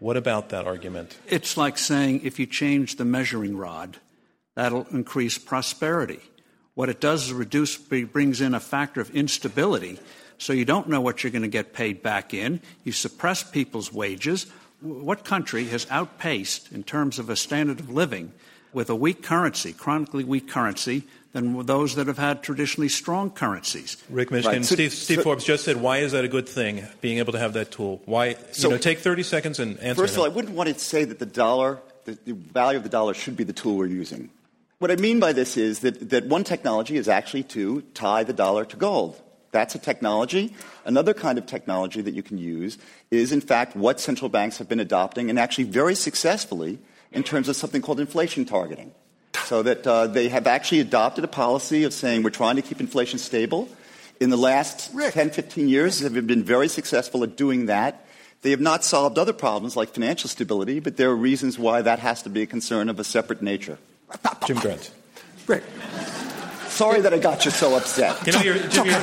[0.00, 1.16] What about that argument?
[1.28, 3.98] It's like saying if you change the measuring rod,
[4.54, 6.20] that'll increase prosperity.
[6.74, 10.00] What it does is reduce, brings in a factor of instability,
[10.38, 12.60] so you don't know what you're going to get paid back in.
[12.82, 14.46] You suppress people's wages.
[14.80, 18.32] What country has outpaced, in terms of a standard of living,
[18.72, 23.98] with a weak currency, chronically weak currency, than those that have had traditionally strong currencies?
[24.08, 24.64] Rick Mishkin, Right.
[24.64, 27.32] So- Steve, Steve so- Forbes just said, why is that a good thing, being able
[27.32, 28.00] to have that tool?
[28.06, 30.70] Why, So- you know, take 30 seconds and answer First of all, I wouldn't want
[30.72, 33.76] to say that the dollar, the, the value of the dollar should be the tool
[33.76, 34.30] we're using.
[34.78, 38.32] What I mean by this is that, that one technology is actually to tie the
[38.32, 39.20] dollar to gold.
[39.50, 40.54] That's a technology.
[40.84, 42.78] Another kind of technology that you can use
[43.10, 46.78] is, in fact, what central banks have been adopting and actually very successfully
[47.12, 48.92] in terms of something called inflation targeting.
[49.46, 52.80] So that uh, they have actually adopted a policy of saying we're trying to keep
[52.80, 53.68] inflation stable.
[54.20, 55.12] In the last Rick.
[55.12, 58.06] 10, 15 years, they have been very successful at doing that.
[58.42, 61.98] They have not solved other problems like financial stability, but there are reasons why that
[61.98, 63.78] has to be a concern of a separate nature.
[64.46, 64.90] Jim Grant.
[65.46, 65.64] Rick,
[66.68, 68.26] Sorry that I got you so upset.
[68.26, 68.96] You know, you're, Jim, you're,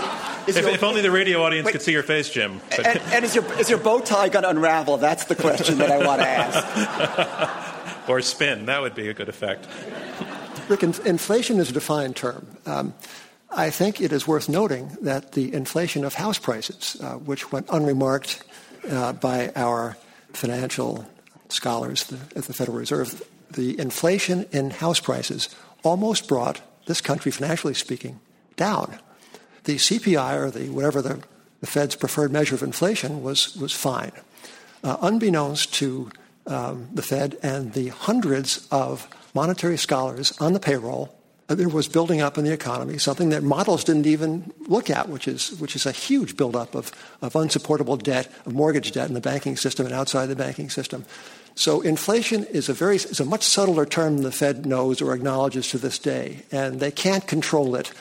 [0.47, 1.71] if, your- if only the radio audience Wait.
[1.71, 2.59] could see your face, Jim.
[2.77, 4.97] And, and is, your, is your bow tie going to unravel?
[4.97, 7.67] That's the question that I want to ask.
[8.07, 8.65] or spin.
[8.65, 9.67] That would be a good effect.
[10.69, 12.47] In- inflation is a defined term.
[12.65, 12.93] Um,
[13.49, 17.67] I think it is worth noting that the inflation of house prices, uh, which went
[17.69, 18.43] unremarked
[18.89, 19.97] uh, by our
[20.31, 21.05] financial
[21.49, 25.49] scholars at the Federal Reserve, the inflation in house prices
[25.83, 28.19] almost brought this country, financially speaking,
[28.55, 28.97] down.
[29.65, 31.21] The CPI, or the whatever the,
[31.59, 34.11] the Fed's preferred measure of inflation, was was fine,
[34.83, 36.09] uh, unbeknownst to
[36.47, 41.15] um, the Fed and the hundreds of monetary scholars on the payroll.
[41.49, 45.09] uh, There was building up in the economy something that models didn't even look at,
[45.09, 49.13] which is which is a huge buildup of of unsupportable debt, of mortgage debt in
[49.13, 51.05] the banking system and outside the banking system.
[51.55, 55.13] So inflation is a very is a much subtler term than the Fed knows or
[55.13, 57.91] acknowledges to this day, and they can't control it.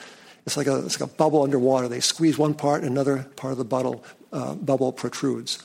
[0.45, 1.87] It's like a it's like a bubble underwater.
[1.87, 5.63] They squeeze one part, and another part of the bubble uh, bubble protrudes.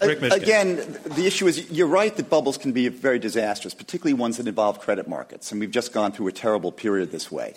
[0.00, 0.22] Rick.
[0.22, 4.46] Again, the issue is you're right that bubbles can be very disastrous, particularly ones that
[4.46, 5.52] involve credit markets.
[5.52, 7.54] And we've just gone through a terrible period this way.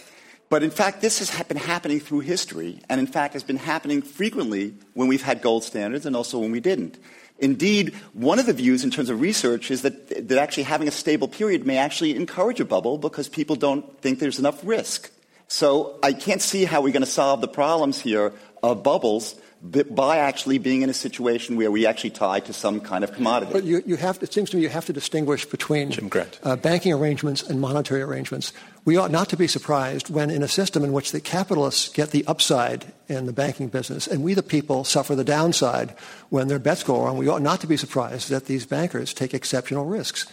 [0.50, 4.02] But in fact, this has been happening through history, and in fact, has been happening
[4.02, 6.98] frequently when we've had gold standards and also when we didn't.
[7.38, 10.92] Indeed, one of the views in terms of research is that, that actually having a
[10.92, 15.12] stable period may actually encourage a bubble because people don't think there's enough risk.
[15.48, 20.20] So I can't see how we're going to solve the problems here of bubbles by
[20.20, 23.52] actually being in a situation where we actually tie to some kind of commodity.
[23.52, 26.40] But you, you have, it seems to me you have to distinguish between Jim Grant.
[26.44, 28.54] uh, banking arrangements and monetary arrangements.
[28.86, 32.12] We ought not to be surprised when, in a system in which the capitalists get
[32.12, 35.94] the upside in the banking business and we, the people, suffer the downside
[36.30, 39.34] when their bets go wrong, we ought not to be surprised that these bankers take
[39.34, 40.26] exceptional risks.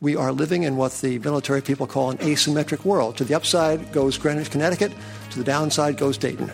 [0.00, 3.16] We are living in what the military people call an asymmetric world.
[3.18, 4.92] To the upside goes Greenwich, Connecticut,
[5.30, 6.50] to the downside goes Dayton.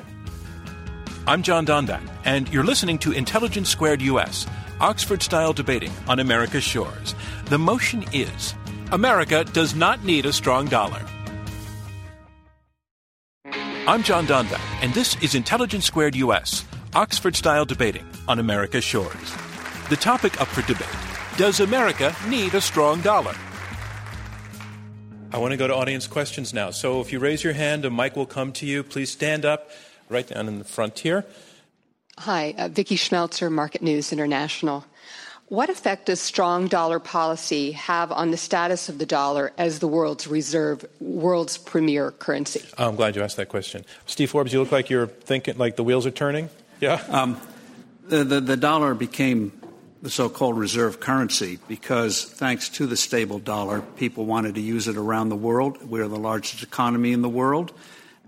[1.29, 4.47] I'm John Donvan, and you're listening to Intelligence Squared US,
[4.81, 7.14] Oxford style debating on America's shores.
[7.51, 8.55] The motion is
[8.93, 11.05] America does not need a strong dollar.
[13.45, 16.64] I'm John Donvan, and this is Intelligence Squared US,
[16.95, 19.35] Oxford style debating on America's shores.
[19.91, 20.88] The topic up for debate
[21.37, 23.35] Does America need a strong dollar?
[25.31, 26.71] I want to go to audience questions now.
[26.71, 28.83] So if you raise your hand, a mic will come to you.
[28.83, 29.69] Please stand up
[30.09, 31.25] right down in the front here.
[32.18, 34.85] Hi, uh, Vicki Schmelzer, Market News International.
[35.49, 39.88] What effect does strong dollar policy have on the status of the dollar as the
[39.88, 42.62] world's reserve, world's premier currency?
[42.77, 43.85] I'm glad you asked that question.
[44.05, 46.51] Steve Forbes, you look like you're thinking, like the wheels are turning.
[46.81, 47.03] Yeah?
[47.09, 47.40] Um,
[48.09, 49.53] the, the, the dollar became
[50.03, 54.97] the so-called reserve currency because thanks to the stable dollar, people wanted to use it
[54.97, 55.83] around the world.
[55.88, 57.73] We're the largest economy in the world.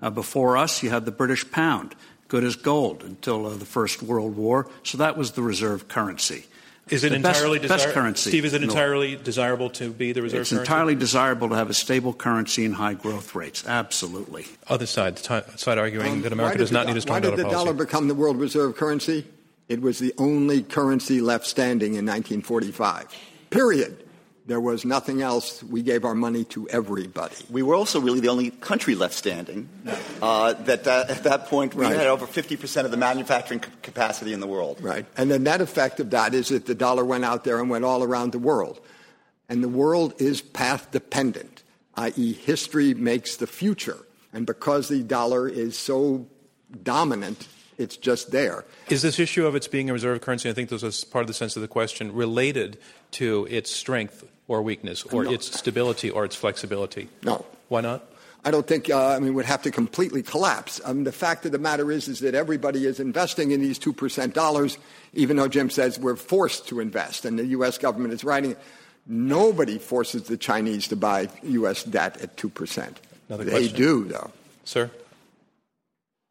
[0.02, 1.94] Uh, before us, you had the British pound,
[2.28, 4.68] good as gold until uh, the First World War.
[4.82, 6.44] So that was the reserve currency.
[6.88, 9.92] Is it The entirely best desir- currency Steve, is it in the entirely desirable to
[9.92, 10.40] be the reserve currency?
[10.40, 10.72] It's currency?
[10.72, 13.64] entirely desirable to have a stable currency and high growth rates.
[13.64, 14.46] Absolutely.
[14.68, 16.98] Other side, the ti- side arguing Um, that why America did does not the, need
[16.98, 17.54] a strong Why did the policy.
[17.64, 19.24] dollar become the world reserve currency?
[19.68, 23.06] It was the only currency left standing in 1945.
[23.50, 24.02] Period.
[24.46, 25.62] There was nothing else.
[25.62, 27.36] We gave our money to everybody.
[27.50, 29.68] We were also really the only country left standing.
[30.20, 31.94] Uh, that uh, at that point we Right.
[31.94, 34.78] had over 50% of the manufacturing c- capacity in the world.
[34.80, 35.06] Right.
[35.16, 37.84] And the net effect of that is that the dollar went out there and went
[37.84, 38.80] all around the world.
[39.48, 41.62] And the world is path dependent,
[41.96, 43.98] i.e., history makes the future.
[44.32, 46.26] And because the dollar is so
[46.82, 47.46] dominant,
[47.78, 48.64] it's just there.
[48.88, 51.26] Is this issue of its being a reserve currency, I think this was part of
[51.28, 52.78] the sense of the question, related
[53.12, 55.32] to its strength or weakness, or No.
[55.32, 57.08] its stability or its flexibility?
[57.22, 57.44] No.
[57.68, 58.04] Why not?
[58.44, 60.80] I don't think, uh, I mean, would have to completely collapse.
[60.84, 63.78] I mean, the fact of the matter is, is that everybody is investing in these
[63.78, 64.78] 2% dollars,
[65.12, 67.76] even though Jim says we're forced to invest, and the U.S.
[67.76, 68.58] government is writing it.
[69.06, 71.82] Nobody forces the Chinese to buy U.S.
[71.84, 72.94] debt at 2%.
[73.28, 73.76] Another they question.
[73.76, 74.30] do, though.
[74.64, 74.90] Sir?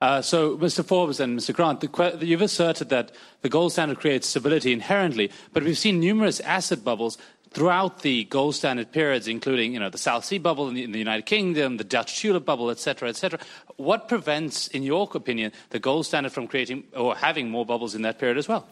[0.01, 0.83] Uh, so, Mr.
[0.83, 1.53] Forbes and Mr.
[1.53, 6.39] Grant, the you've asserted that the gold standard creates stability inherently, but we've seen numerous
[6.41, 7.17] asset bubbles
[7.51, 10.91] throughout the gold standard periods, including, you know, the South Sea bubble in the, in
[10.91, 13.39] the United Kingdom, the Dutch tulip bubble, etc., etc.
[13.75, 18.03] What prevents, in your opinion, the gold standard from creating or having more bubbles in
[18.03, 18.67] that period as well?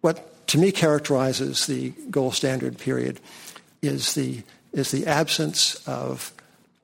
[0.00, 3.20] What to me characterizes the gold standard period
[3.82, 4.42] is the,
[4.72, 6.32] is the absence of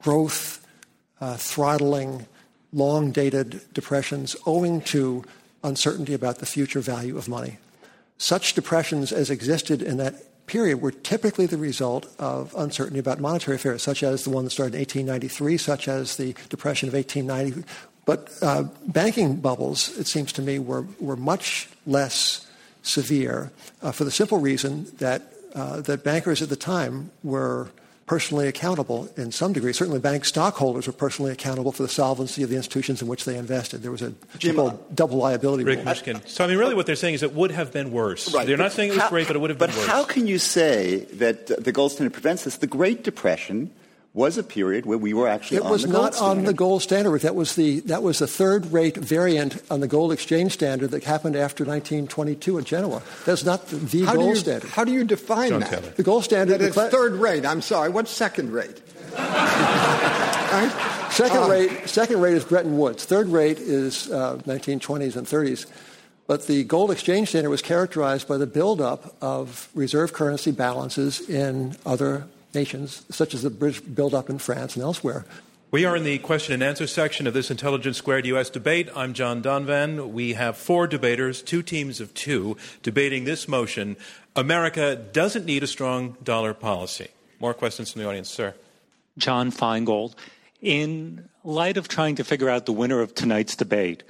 [0.02, 0.66] growth,
[1.20, 2.26] uh, throttling,
[2.72, 5.24] long dated depressions owing to
[5.62, 7.58] uncertainty about the future value of money.
[8.18, 13.54] Such depressions as existed in that period were typically the result of uncertainty about monetary
[13.56, 17.64] affairs, such as the one that started in 1893, such as the Depression of 1890.
[18.04, 22.46] But uh, banking bubbles, it seems to me, were, were much less
[22.82, 23.52] severe
[23.82, 27.70] uh, for the simple reason that, uh, that bankers at the time were
[28.10, 29.72] personally accountable in some degree.
[29.72, 33.36] Certainly, bank stockholders were personally accountable for the solvency of the institutions in which they
[33.38, 33.82] invested.
[33.82, 35.86] There was a Jim, uh, double liability Rick rule.
[35.86, 36.26] Mishkin.
[36.26, 38.34] So, I mean, really what they're saying is it would have been worse.
[38.34, 38.48] Right.
[38.48, 39.86] They're not saying it was how, great, but it would have been worse.
[39.86, 42.56] But how can you say that the gold standard prevents this?
[42.56, 43.70] The Great Depression
[44.12, 47.20] was a period where we were actually it was not on the gold standard.
[47.20, 51.04] That was the that was the third rate variant on the gold exchange standard that
[51.04, 53.02] happened after 1922 in Genoa.
[53.24, 54.70] That's not the, the gold you, standard.
[54.70, 55.70] How do you define John that?
[55.70, 55.90] Taylor.
[55.90, 56.58] The gold standard.
[56.58, 57.46] That it's cla- third rate.
[57.46, 57.88] I'm sorry.
[57.90, 58.80] What's second rate?
[59.16, 60.86] right?
[61.10, 61.88] Second Uh, rate.
[61.88, 63.04] Second rate is Bretton Woods.
[63.04, 65.66] Third rate is uh, 1920s and 30s.
[66.28, 71.76] But the gold exchange standard was characterized by the buildup of reserve currency balances in
[71.84, 75.24] other nations, such as the British buildup in France and elsewhere.
[75.72, 78.50] We are in the question and answer section of this Intelligence Squared U.S.
[78.50, 78.88] debate.
[78.96, 80.10] I'm John Donvan.
[80.10, 83.96] We have four debaters, two teams of two, debating this motion
[84.34, 87.08] America doesn't need a strong dollar policy.
[87.38, 88.54] More questions from the audience, sir.
[89.16, 90.14] John Feingold.
[90.60, 94.02] In light of trying to figure out the winner of tonight's debate,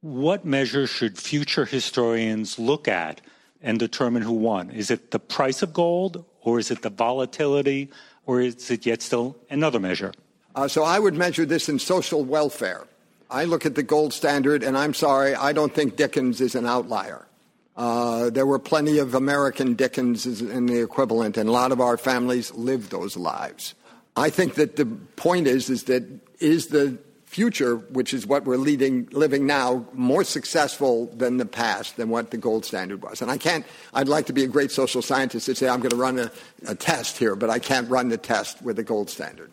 [0.00, 3.20] what measure should future historians look at
[3.60, 4.70] and determine who won?
[4.70, 7.90] Is it the price of gold, or is it the volatility,
[8.26, 10.12] or is it yet still another measure?
[10.54, 12.86] Uh, so I would measure this in social welfare.
[13.30, 16.66] I look at the gold standard, and I'm sorry, I don't think Dickens is an
[16.66, 17.26] outlier.
[17.74, 21.96] Uh, there were plenty of American Dickens in the equivalent, and a lot of our
[21.96, 23.74] families lived those lives.
[24.14, 26.04] I think that the point is, is that
[26.38, 26.98] is the
[27.32, 32.30] future, which is what we're leading, living now, more successful than the past, than what
[32.30, 33.22] the gold standard was.
[33.22, 33.64] And I can't,
[33.94, 36.30] I'd like to be a great social scientist and say I'm going to run a,
[36.68, 39.50] a test here, but I can't run the test with the gold standard.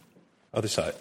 [0.53, 0.93] Other side.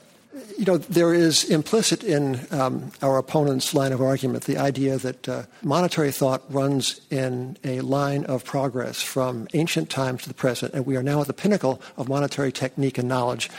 [0.57, 5.29] You know, there is implicit in um, our opponent's line of argument the idea that
[5.29, 10.75] uh, monetary thought runs in a line of progress from ancient times to the present,
[10.75, 13.51] and we are now at the pinnacle of monetary technique and knowledge.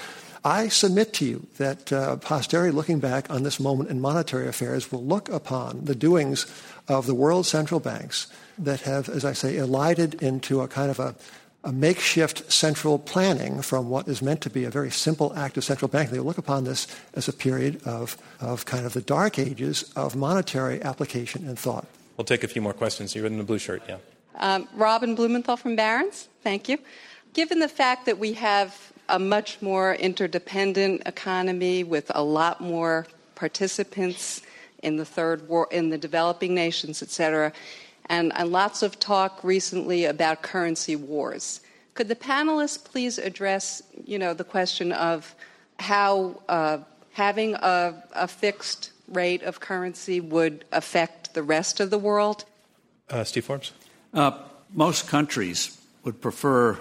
[0.44, 4.92] I submit to you that uh, posterity, looking back on this moment in monetary affairs,
[4.92, 6.46] will look upon the doings
[6.88, 8.28] of the world central banks
[8.58, 11.16] that have, as I say, elided into a kind of a
[11.64, 15.64] a makeshift central planning from what is meant to be a very simple act of
[15.64, 16.14] central banking.
[16.14, 19.92] They will look upon this as a period of, of kind of the dark ages
[19.96, 21.86] of monetary application and thought.
[22.16, 23.14] We'll take a few more questions.
[23.14, 23.98] You're in the blue shirt, yeah.
[24.36, 26.30] Um, Robin Blumenthal from Barron's.
[26.44, 26.78] Thank you.
[27.34, 33.08] Given the fact that we have a much more interdependent economy with a lot more
[33.36, 34.42] participants
[34.84, 37.52] in the third war, in the developing nations, et cetera,
[38.06, 41.62] and, and lots of talk recently about currency wars.
[41.94, 45.36] Could the panelists please address, you know, the question of
[45.80, 46.78] how uh,
[47.12, 52.46] having a, a, fixed rate of currency would affect the rest of the world?
[53.10, 53.74] Uh, Steve Forbes.
[54.14, 54.32] Uh,
[54.74, 56.80] most countries would prefer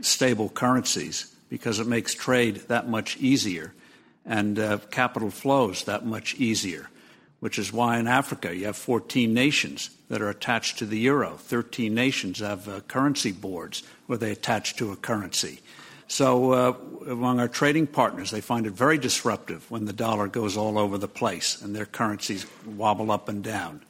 [0.00, 3.72] stable currencies because it makes trade that much easier
[4.24, 6.88] and uh, capital flows that much easier
[7.40, 11.36] which is why in Africa you have 14 nations that are attached to the euro.
[11.36, 15.60] 13 nations have uh, currency boards where they attach to a currency.
[16.08, 16.74] So, uh,
[17.08, 20.98] among our trading partners, they find it very disruptive when the dollar goes all over
[20.98, 23.82] the place and their currencies wobble up and down.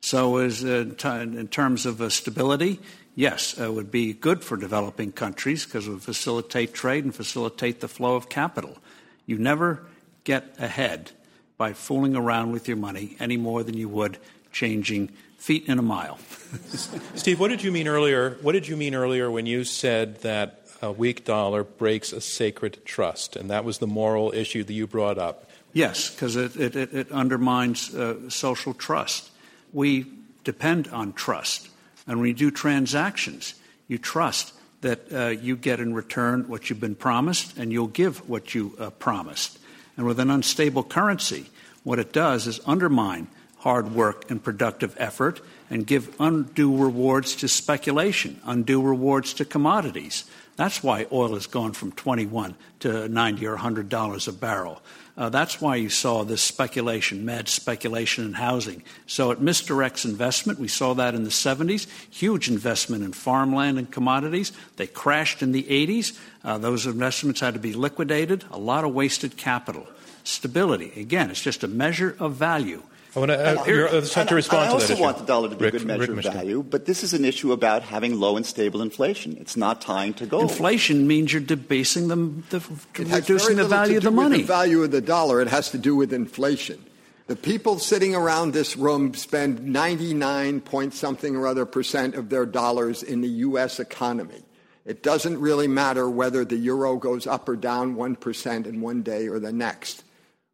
[0.00, 2.80] So, as, uh, in terms of uh, stability,
[3.20, 7.80] yes, it would be good for developing countries because it would facilitate trade and facilitate
[7.80, 8.78] the flow of capital.
[9.26, 9.82] You never
[10.24, 11.12] get ahead
[11.58, 14.16] by fooling around with your money any more than you would
[14.52, 16.18] changing feet in a mile.
[17.14, 18.38] Steve, what did you mean earlier?
[18.40, 22.84] What did you mean earlier when you said that a weak dollar breaks a sacred
[22.86, 25.50] trust, and that was the moral issue that you brought up?
[25.74, 29.30] Yes, because it, it, it, undermines uh, social trust.
[29.72, 30.06] We
[30.42, 31.68] depend on trust,
[32.10, 33.54] and when you do transactions,
[33.86, 38.28] you trust that uh, you get in return what you've been promised, and you'll give
[38.28, 39.60] what you uh, promised.
[39.96, 41.46] And with an unstable currency,
[41.84, 45.40] what it does is undermine hard work and productive effort
[45.70, 50.24] and give undue rewards to speculation, undue rewards to commodities.
[50.56, 54.82] That's why oil has gone from 21 to 90 or 100 dollars a barrel.
[55.20, 58.82] Uh, that's why you saw this speculation, mad speculation in housing.
[59.06, 60.58] So it misdirects investment.
[60.58, 61.86] We saw that in the 70s.
[62.08, 64.50] Huge investment in farmland and commodities.
[64.76, 66.18] They crashed in the 80s.
[66.42, 68.46] Uh, those investments had to be liquidated.
[68.50, 69.86] A lot of wasted capital.
[70.24, 72.82] Stability, again, it's just a measure of value.
[73.14, 75.02] I want to, uh, you're, uh, to respond I to also that issue.
[75.02, 77.24] want the dollar to be a good measure Rick of value, but this is an
[77.24, 79.36] issue about having low and stable inflation.
[79.40, 80.44] It's not tying to gold.
[80.44, 82.16] Inflation means you're debasing the,
[82.50, 82.62] the
[82.94, 84.38] It has reducing the little value to of the do with money.
[84.38, 85.40] The value of the dollar.
[85.40, 86.84] It has to do with inflation.
[87.26, 92.46] The people sitting around this room spend 99 point something or other percent of their
[92.46, 93.80] dollars in the U.S.
[93.80, 94.42] economy.
[94.84, 99.28] It doesn't really matter whether the euro goes up or down 1% in one day
[99.28, 100.04] or the next.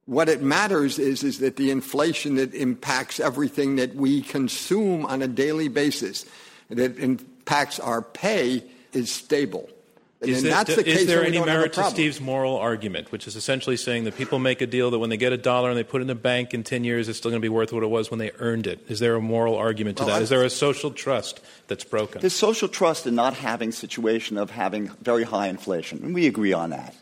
[0.06, 5.20] What it matters is, is that the inflation that impacts everything that we consume on
[5.20, 6.24] a daily basis,
[6.70, 9.68] that impacts our pay, is stable.
[10.22, 11.84] And Is, then it- that's the is case there any don't have a merit to.
[11.90, 15.16] Steve's moral argument, which is essentially saying that people make a deal that when they
[15.18, 17.30] get a dollar and they put it in the bank in 10 years, it's still
[17.30, 18.78] going to be worth what it was when they earned it?
[18.88, 20.20] Is there a moral argument to Well, that?
[20.20, 22.22] I- Is there a social trust that's broken?
[22.22, 26.52] There's social trust in not having situation of having very high inflation, and we agree
[26.54, 26.94] on that.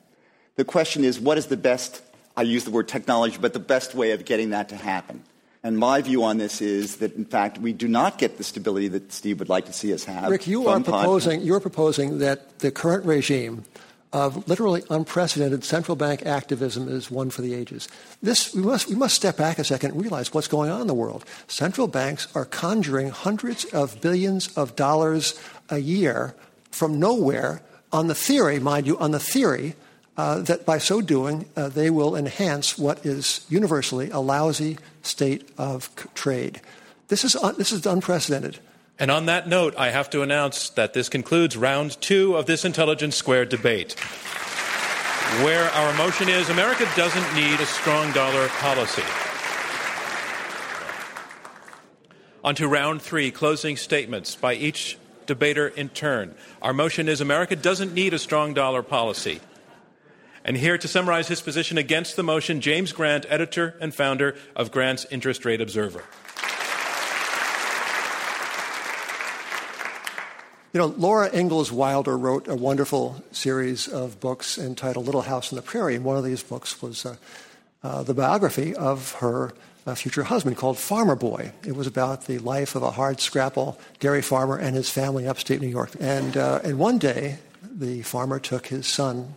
[0.56, 2.00] The question is, what is the best?
[2.36, 5.22] I use the word technology, but the best way of getting that to happen.
[5.62, 8.88] And my view on this is that, in fact, we do not get the stability
[8.88, 10.30] that Steve would like to see us have.
[10.30, 13.64] Rick, you are proposing you're proposing that the current regime
[14.12, 17.88] of literally unprecedented central bank activism is one for the ages.
[18.22, 20.86] This we must we must step back a second and realize what's going on in
[20.86, 21.24] the world.
[21.48, 26.34] Central banks are conjuring hundreds of billions of dollars a year
[26.70, 29.76] from nowhere on the theory, mind you, on the theory
[30.16, 35.48] uh, that by so doing uh, they will enhance what is universally a lousy state
[35.58, 36.60] of c- trade.
[37.08, 38.58] This is un- this is unprecedented.
[38.98, 42.64] And on that note, I have to announce that this concludes round two of this
[42.64, 43.98] Intelligence Squared debate,
[45.42, 49.02] where our motion is America doesn't need a strong dollar policy.
[52.44, 54.96] On to round three, closing statements by each
[55.26, 56.34] debater in turn.
[56.62, 59.40] Our motion is America doesn't need a strong dollar policy.
[60.44, 64.70] And here to summarize his position against the motion, James Grant, editor and founder of
[64.70, 66.04] Grant's Interest Rate Observer.
[70.74, 75.56] You know, Laura Ingalls Wilder wrote a wonderful series of books entitled Little House on
[75.56, 77.16] the Prairie, and one of these books was uh,
[77.82, 79.54] uh, the biography of her
[79.86, 81.52] uh, future husband called Farmer Boy.
[81.64, 85.30] It was about the life of a hard scrapple dairy farmer and his family in
[85.30, 85.92] upstate New York.
[86.00, 89.34] And, uh, and one day, the farmer took his son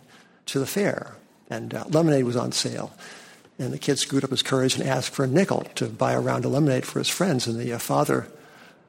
[0.48, 1.14] to the fair,
[1.48, 2.92] and uh, lemonade was on sale.
[3.58, 6.20] And the kid screwed up his courage and asked for a nickel to buy a
[6.20, 7.46] round of lemonade for his friends.
[7.46, 8.28] And the uh, father,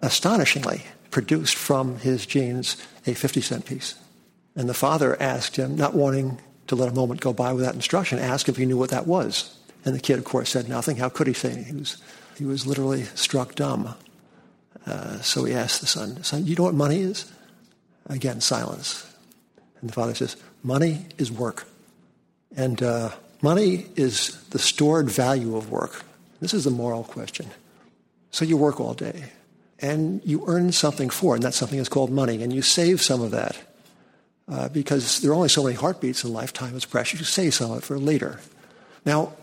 [0.01, 3.95] astonishingly, produced from his jeans a 50 cent piece.
[4.55, 8.19] And the father asked him, not wanting to let a moment go by without instruction,
[8.19, 9.57] asked if he knew what that was.
[9.85, 10.97] And the kid, of course, said nothing.
[10.97, 11.63] How could he say?
[11.63, 11.97] He was,
[12.37, 13.95] he was literally struck dumb.
[14.85, 17.31] Uh, so he asked the son, Son, you know what money is?
[18.07, 19.05] Again, silence.
[19.81, 21.67] And the father says, Money is work.
[22.55, 26.03] And uh, money is the stored value of work.
[26.41, 27.47] This is the moral question.
[28.31, 29.25] So you work all day,
[29.79, 33.01] and you earn something for it, and that something is called money, and you save
[33.01, 33.57] some of that.
[34.47, 37.19] Uh, because there are only so many heartbeats in life, time is precious.
[37.19, 38.39] You save some of it for later.
[39.05, 39.33] Now,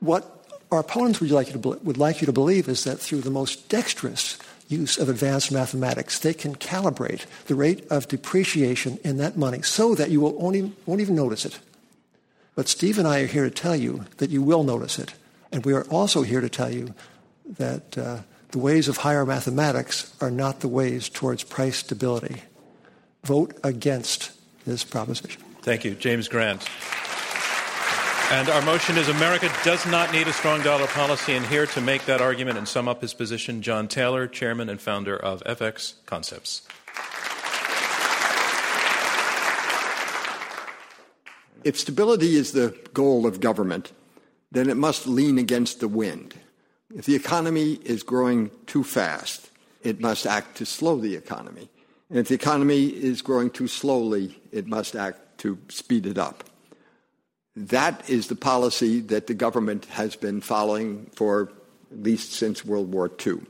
[0.00, 3.20] what our opponents would like, you to, would like you to believe is that through
[3.20, 4.38] the most dexterous
[4.68, 9.94] use of advanced mathematics, they can calibrate the rate of depreciation in that money so
[9.94, 11.58] that you will only, won't even notice it.
[12.54, 15.14] But Steve and I are here to tell you that you will notice it.
[15.52, 16.94] And we are also here to tell you
[17.58, 18.18] that uh,
[18.50, 22.42] the ways of higher mathematics are not the ways towards price stability.
[23.24, 24.32] Vote against
[24.64, 25.42] this proposition.
[25.62, 26.66] Thank you, James Grant.
[28.28, 31.34] And our motion is America does not need a strong dollar policy.
[31.34, 34.80] And here to make that argument and sum up his position, John Taylor, chairman and
[34.80, 36.66] founder of FX Concepts.
[41.62, 43.92] If stability is the goal of government,
[44.50, 46.34] then it must lean against the wind.
[46.96, 49.50] If the economy is growing too fast,
[49.84, 51.68] it must act to slow the economy.
[52.10, 56.42] And if the economy is growing too slowly, it must act to speed it up.
[57.56, 61.50] That is the policy that the government has been following for
[61.90, 63.40] at least since World War II.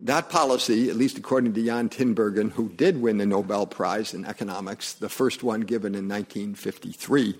[0.00, 4.24] That policy, at least according to Jan Tinbergen, who did win the Nobel Prize in
[4.24, 7.38] economics, the first one given in 1953,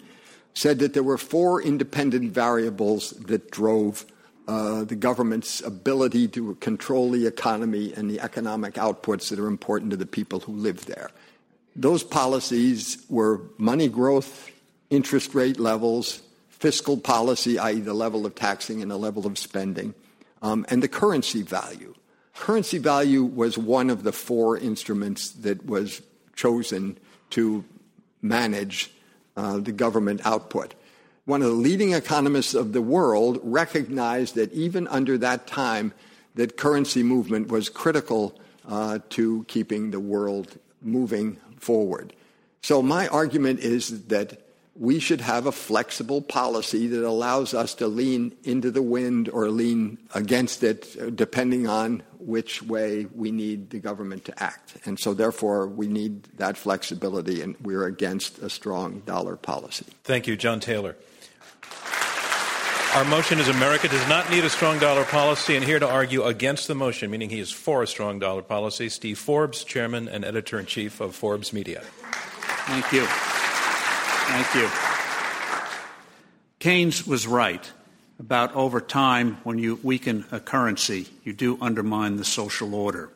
[0.53, 4.05] said that there were four independent variables that drove
[4.47, 9.91] uh, the government's ability to control the economy and the economic outputs that are important
[9.91, 11.11] to the people who live there.
[11.77, 14.50] Those policies were money growth,
[14.91, 19.95] interest rate levels, fiscal policy, i.e., the level of taxing and the level of spending,
[20.43, 21.95] um, and the currency value.
[22.35, 26.03] Currency value was one of the four instruments that was
[26.35, 26.99] chosen
[27.31, 27.65] to
[28.23, 28.93] manage
[29.37, 30.75] uh, the government output.
[31.25, 35.93] One of the leading economists of the world recognized that even under that time,
[36.35, 38.39] that currency movement was critical
[38.69, 42.13] uh, to keeping the world moving forward.
[42.63, 44.41] So my argument is that
[44.81, 49.51] we should have a flexible policy that allows us to lean into the wind or
[49.51, 54.79] lean against it, uh, depending on which way we need the government to act.
[54.87, 59.85] And so, therefore, we need that flexibility, and we're against a strong dollar policy.
[60.03, 60.97] Thank you, John Taylor.
[62.95, 66.23] Our motion is America does not need a strong dollar policy, and here to argue
[66.25, 70.25] against the motion, meaning he is for a strong dollar policy, Steve Forbes, Chairman and
[70.25, 71.83] Editor in Chief of Forbes Media.
[72.67, 73.40] Thank you.
[74.31, 74.71] Thank you.
[76.61, 77.69] Keynes was right
[78.21, 83.11] about over time, when you weaken a currency, you do undermine the social order.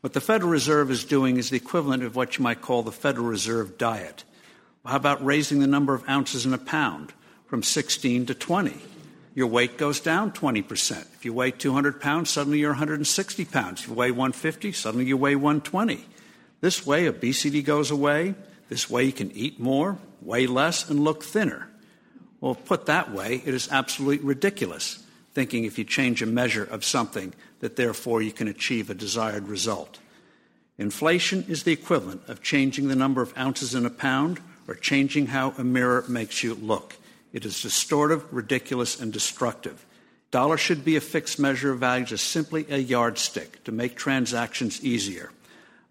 [0.00, 2.92] What the Federal Reserve is doing is the equivalent of what you might call the
[2.92, 4.24] Federal Reserve diet.
[4.86, 7.12] How about raising the number of ounces in a pound
[7.46, 8.74] from 16 to 20?
[9.34, 10.92] Your weight goes down 20%.
[11.14, 13.82] If you weigh 200 pounds, suddenly you're 160 pounds.
[13.82, 16.06] If you weigh 150, suddenly you weigh 120.
[16.62, 18.34] This way, obesity goes away.
[18.70, 21.68] This way, you can eat more, weigh less, and look thinner.
[22.40, 25.04] Well, put that way, it is absolutely ridiculous
[25.34, 29.48] thinking if you change a measure of something that therefore you can achieve a desired
[29.48, 29.98] result.
[30.78, 35.26] Inflation is the equivalent of changing the number of ounces in a pound or changing
[35.26, 36.96] how a mirror makes you look.
[37.32, 39.84] It is distortive, ridiculous, and destructive.
[40.30, 44.84] Dollar should be a fixed measure of value, just simply a yardstick to make transactions
[44.84, 45.30] easier.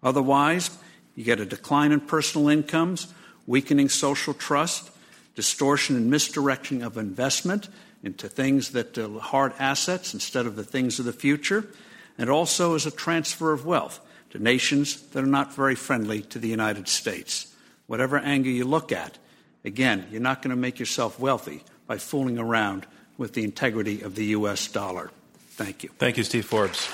[0.02, 0.70] Otherwise,
[1.14, 3.12] you get a decline in personal incomes,
[3.46, 4.90] weakening social trust,
[5.34, 7.68] distortion and misdirection of investment
[8.02, 11.66] into things that are hard assets instead of the things of the future,
[12.18, 16.38] and also as a transfer of wealth to nations that are not very friendly to
[16.38, 17.52] the United States.
[17.86, 19.18] Whatever angle you look at,
[19.64, 22.86] again, you're not going to make yourself wealthy by fooling around
[23.16, 24.68] with the integrity of the U.S.
[24.68, 25.10] dollar.
[25.50, 25.90] Thank you.
[25.98, 26.88] Thank you, Steve Forbes.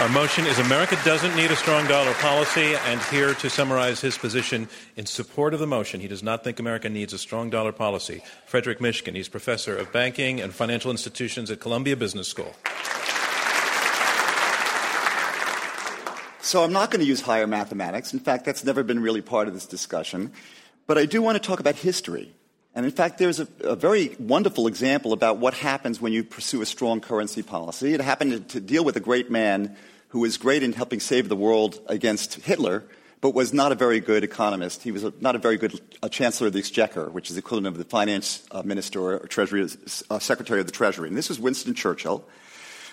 [0.00, 4.16] Our motion is America doesn't need a strong dollar policy, and here to summarize his
[4.16, 7.70] position in support of the motion, he does not think America needs a strong dollar
[7.70, 8.22] policy.
[8.46, 12.54] Frederick Mishkin, he's professor of banking and financial institutions at Columbia Business School.
[16.40, 18.14] So I'm not going to use higher mathematics.
[18.14, 20.32] In fact, that's never been really part of this discussion.
[20.86, 22.32] But I do want to talk about history.
[22.74, 26.62] And in fact, there's a, a, very wonderful example about what happens when you pursue
[26.62, 27.94] a strong currency policy.
[27.94, 29.76] It happened to, deal with a great man
[30.08, 32.84] who was great in helping save the world against Hitler,
[33.20, 34.82] but was not a very good economist.
[34.84, 37.40] He was a, not a very good uh, chancellor of the exchequer, which is the
[37.40, 39.68] equivalent of the finance uh, minister or treasury,
[40.08, 41.08] uh, secretary of the treasury.
[41.08, 42.24] And this was Winston Churchill.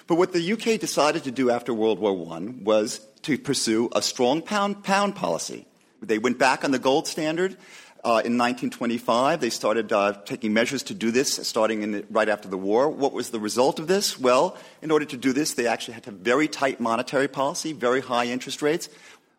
[0.08, 4.02] But what the UK decided to do after World War I was to pursue a
[4.02, 5.68] strong pound pound policy.
[6.02, 7.58] They went back on the gold standard.
[8.04, 12.48] Uh, in 1925, they started uh, taking measures to do this, starting the, right after
[12.48, 12.90] the war.
[12.90, 14.20] What was the result of this?
[14.20, 17.74] Well, in order to do this, they actually had to have very tight monetary policy,
[17.74, 18.88] very high interest rates.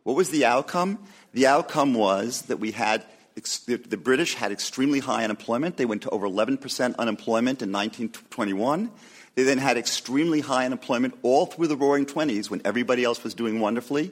[0.02, 0.98] What was the outcome?
[1.32, 3.04] The outcome was that we had
[3.66, 5.76] the, British had extremely high unemployment.
[5.76, 8.90] They went to over 11% unemployment in 1921.
[9.34, 13.34] They then had extremely high unemployment all through the roaring 20s when everybody else was
[13.34, 14.10] doing wonderfully.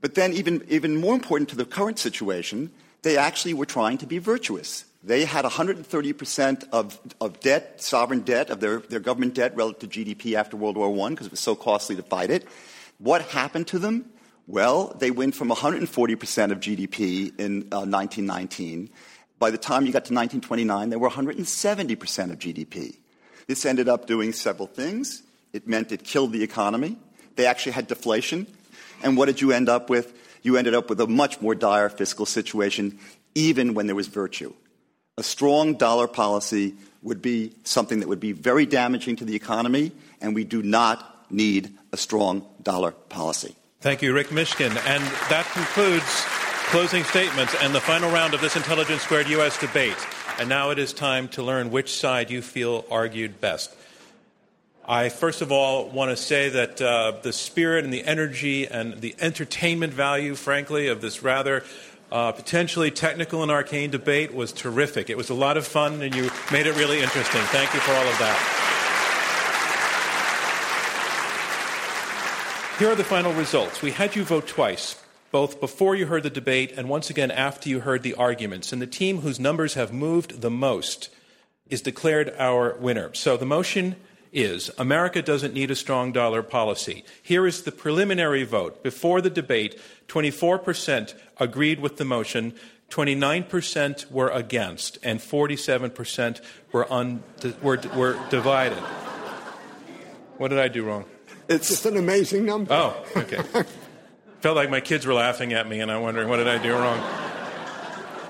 [0.00, 2.70] But then, even, even more important to the current situation,
[3.02, 4.84] they actually were trying to be virtuous.
[5.02, 10.04] They had 130% of, of debt, sovereign debt, of their, their government debt relative to
[10.04, 12.46] GDP after World War I because it was so costly to fight it.
[12.98, 14.10] What happened to them?
[14.48, 18.90] Well, they went from 140% of GDP in uh, 1919.
[19.38, 22.96] By the time you got to 1929, they were 170% of GDP.
[23.46, 25.22] This ended up doing several things.
[25.52, 26.98] It meant it killed the economy.
[27.36, 28.46] They actually had deflation.
[29.02, 30.12] And what did you end up with?
[30.42, 32.98] You ended up with a much more dire fiscal situation,
[33.34, 34.52] even when there was virtue.
[35.16, 39.92] A strong dollar policy would be something that would be very damaging to the economy,
[40.20, 43.54] and we do not need a strong dollar policy.
[43.80, 44.70] Thank you, Rick Mishkin.
[44.86, 46.24] And that concludes
[46.70, 49.58] closing statements and the final round of this Intelligence Squared U.S.
[49.58, 49.96] debate.
[50.38, 53.74] And now it is time to learn which side you feel argued best.
[54.90, 58.98] I first of all want to say that uh, the spirit and the energy and
[59.02, 61.62] the entertainment value, frankly, of this rather
[62.10, 65.10] uh, potentially technical and arcane debate was terrific.
[65.10, 67.42] It was a lot of fun, and you made it really interesting.
[67.42, 68.54] Thank you for all of that.
[72.78, 73.82] Here are the final results.
[73.82, 74.96] We had you vote twice,
[75.30, 78.72] both before you heard the debate and once again after you heard the arguments.
[78.72, 81.10] And the team whose numbers have moved the most
[81.68, 83.12] is declared our winner.
[83.12, 83.96] So the motion
[84.32, 87.04] is America doesn't need a strong dollar policy.
[87.22, 88.82] Here is the preliminary vote.
[88.82, 92.54] Before the debate, 24% agreed with the motion,
[92.90, 96.40] 29% were against, and 47%
[96.72, 97.22] were, un-
[97.62, 98.82] were, were divided.
[100.38, 101.04] What did I do wrong?
[101.48, 102.72] It's just an amazing number.
[102.72, 103.42] Oh, okay.
[104.40, 106.72] Felt like my kids were laughing at me, and I'm wondering what did I do
[106.72, 107.27] wrong.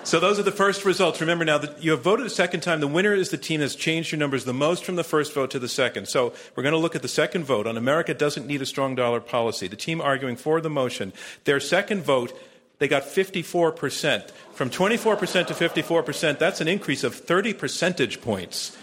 [0.09, 1.21] So those are the first results.
[1.21, 2.81] Remember now that you have voted a second time.
[2.81, 5.51] The winner is the team that's changed your numbers the most from the first vote
[5.51, 6.09] to the second.
[6.09, 8.95] So we're going to look at the second vote on America doesn't need a strong
[8.95, 9.69] dollar policy.
[9.69, 11.13] The team arguing for the motion,
[11.45, 12.33] their second vote,
[12.79, 14.31] they got 54%.
[14.55, 18.79] From 24% to 54%, that's an increase of 30 percentage points.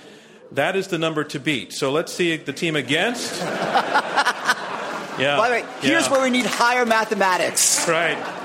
[0.51, 1.73] That is the number to beat.
[1.73, 3.41] So let's see the team against.
[5.17, 5.37] Yeah.
[5.37, 6.11] By the way, here's yeah.
[6.11, 7.87] where we need higher mathematics.
[7.87, 8.44] Right.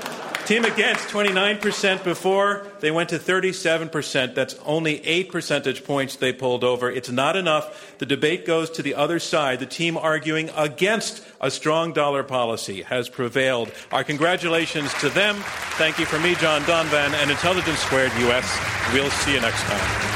[0.51, 4.35] Team against 29% before, they went to 37%.
[4.35, 6.91] That's only 8 percentage points they pulled over.
[6.91, 7.95] It's not enough.
[7.99, 9.59] The debate goes to the other side.
[9.59, 13.71] The team arguing against a strong dollar policy has prevailed.
[13.93, 15.37] Our congratulations to them.
[15.77, 18.59] Thank you from me, John Donvan, and Intelligence Squared US.
[18.93, 20.11] We'll see you next time.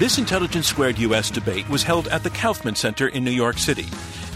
[0.00, 3.86] This Intelligence Squared US debate was held at the Kaufman Center in New York City.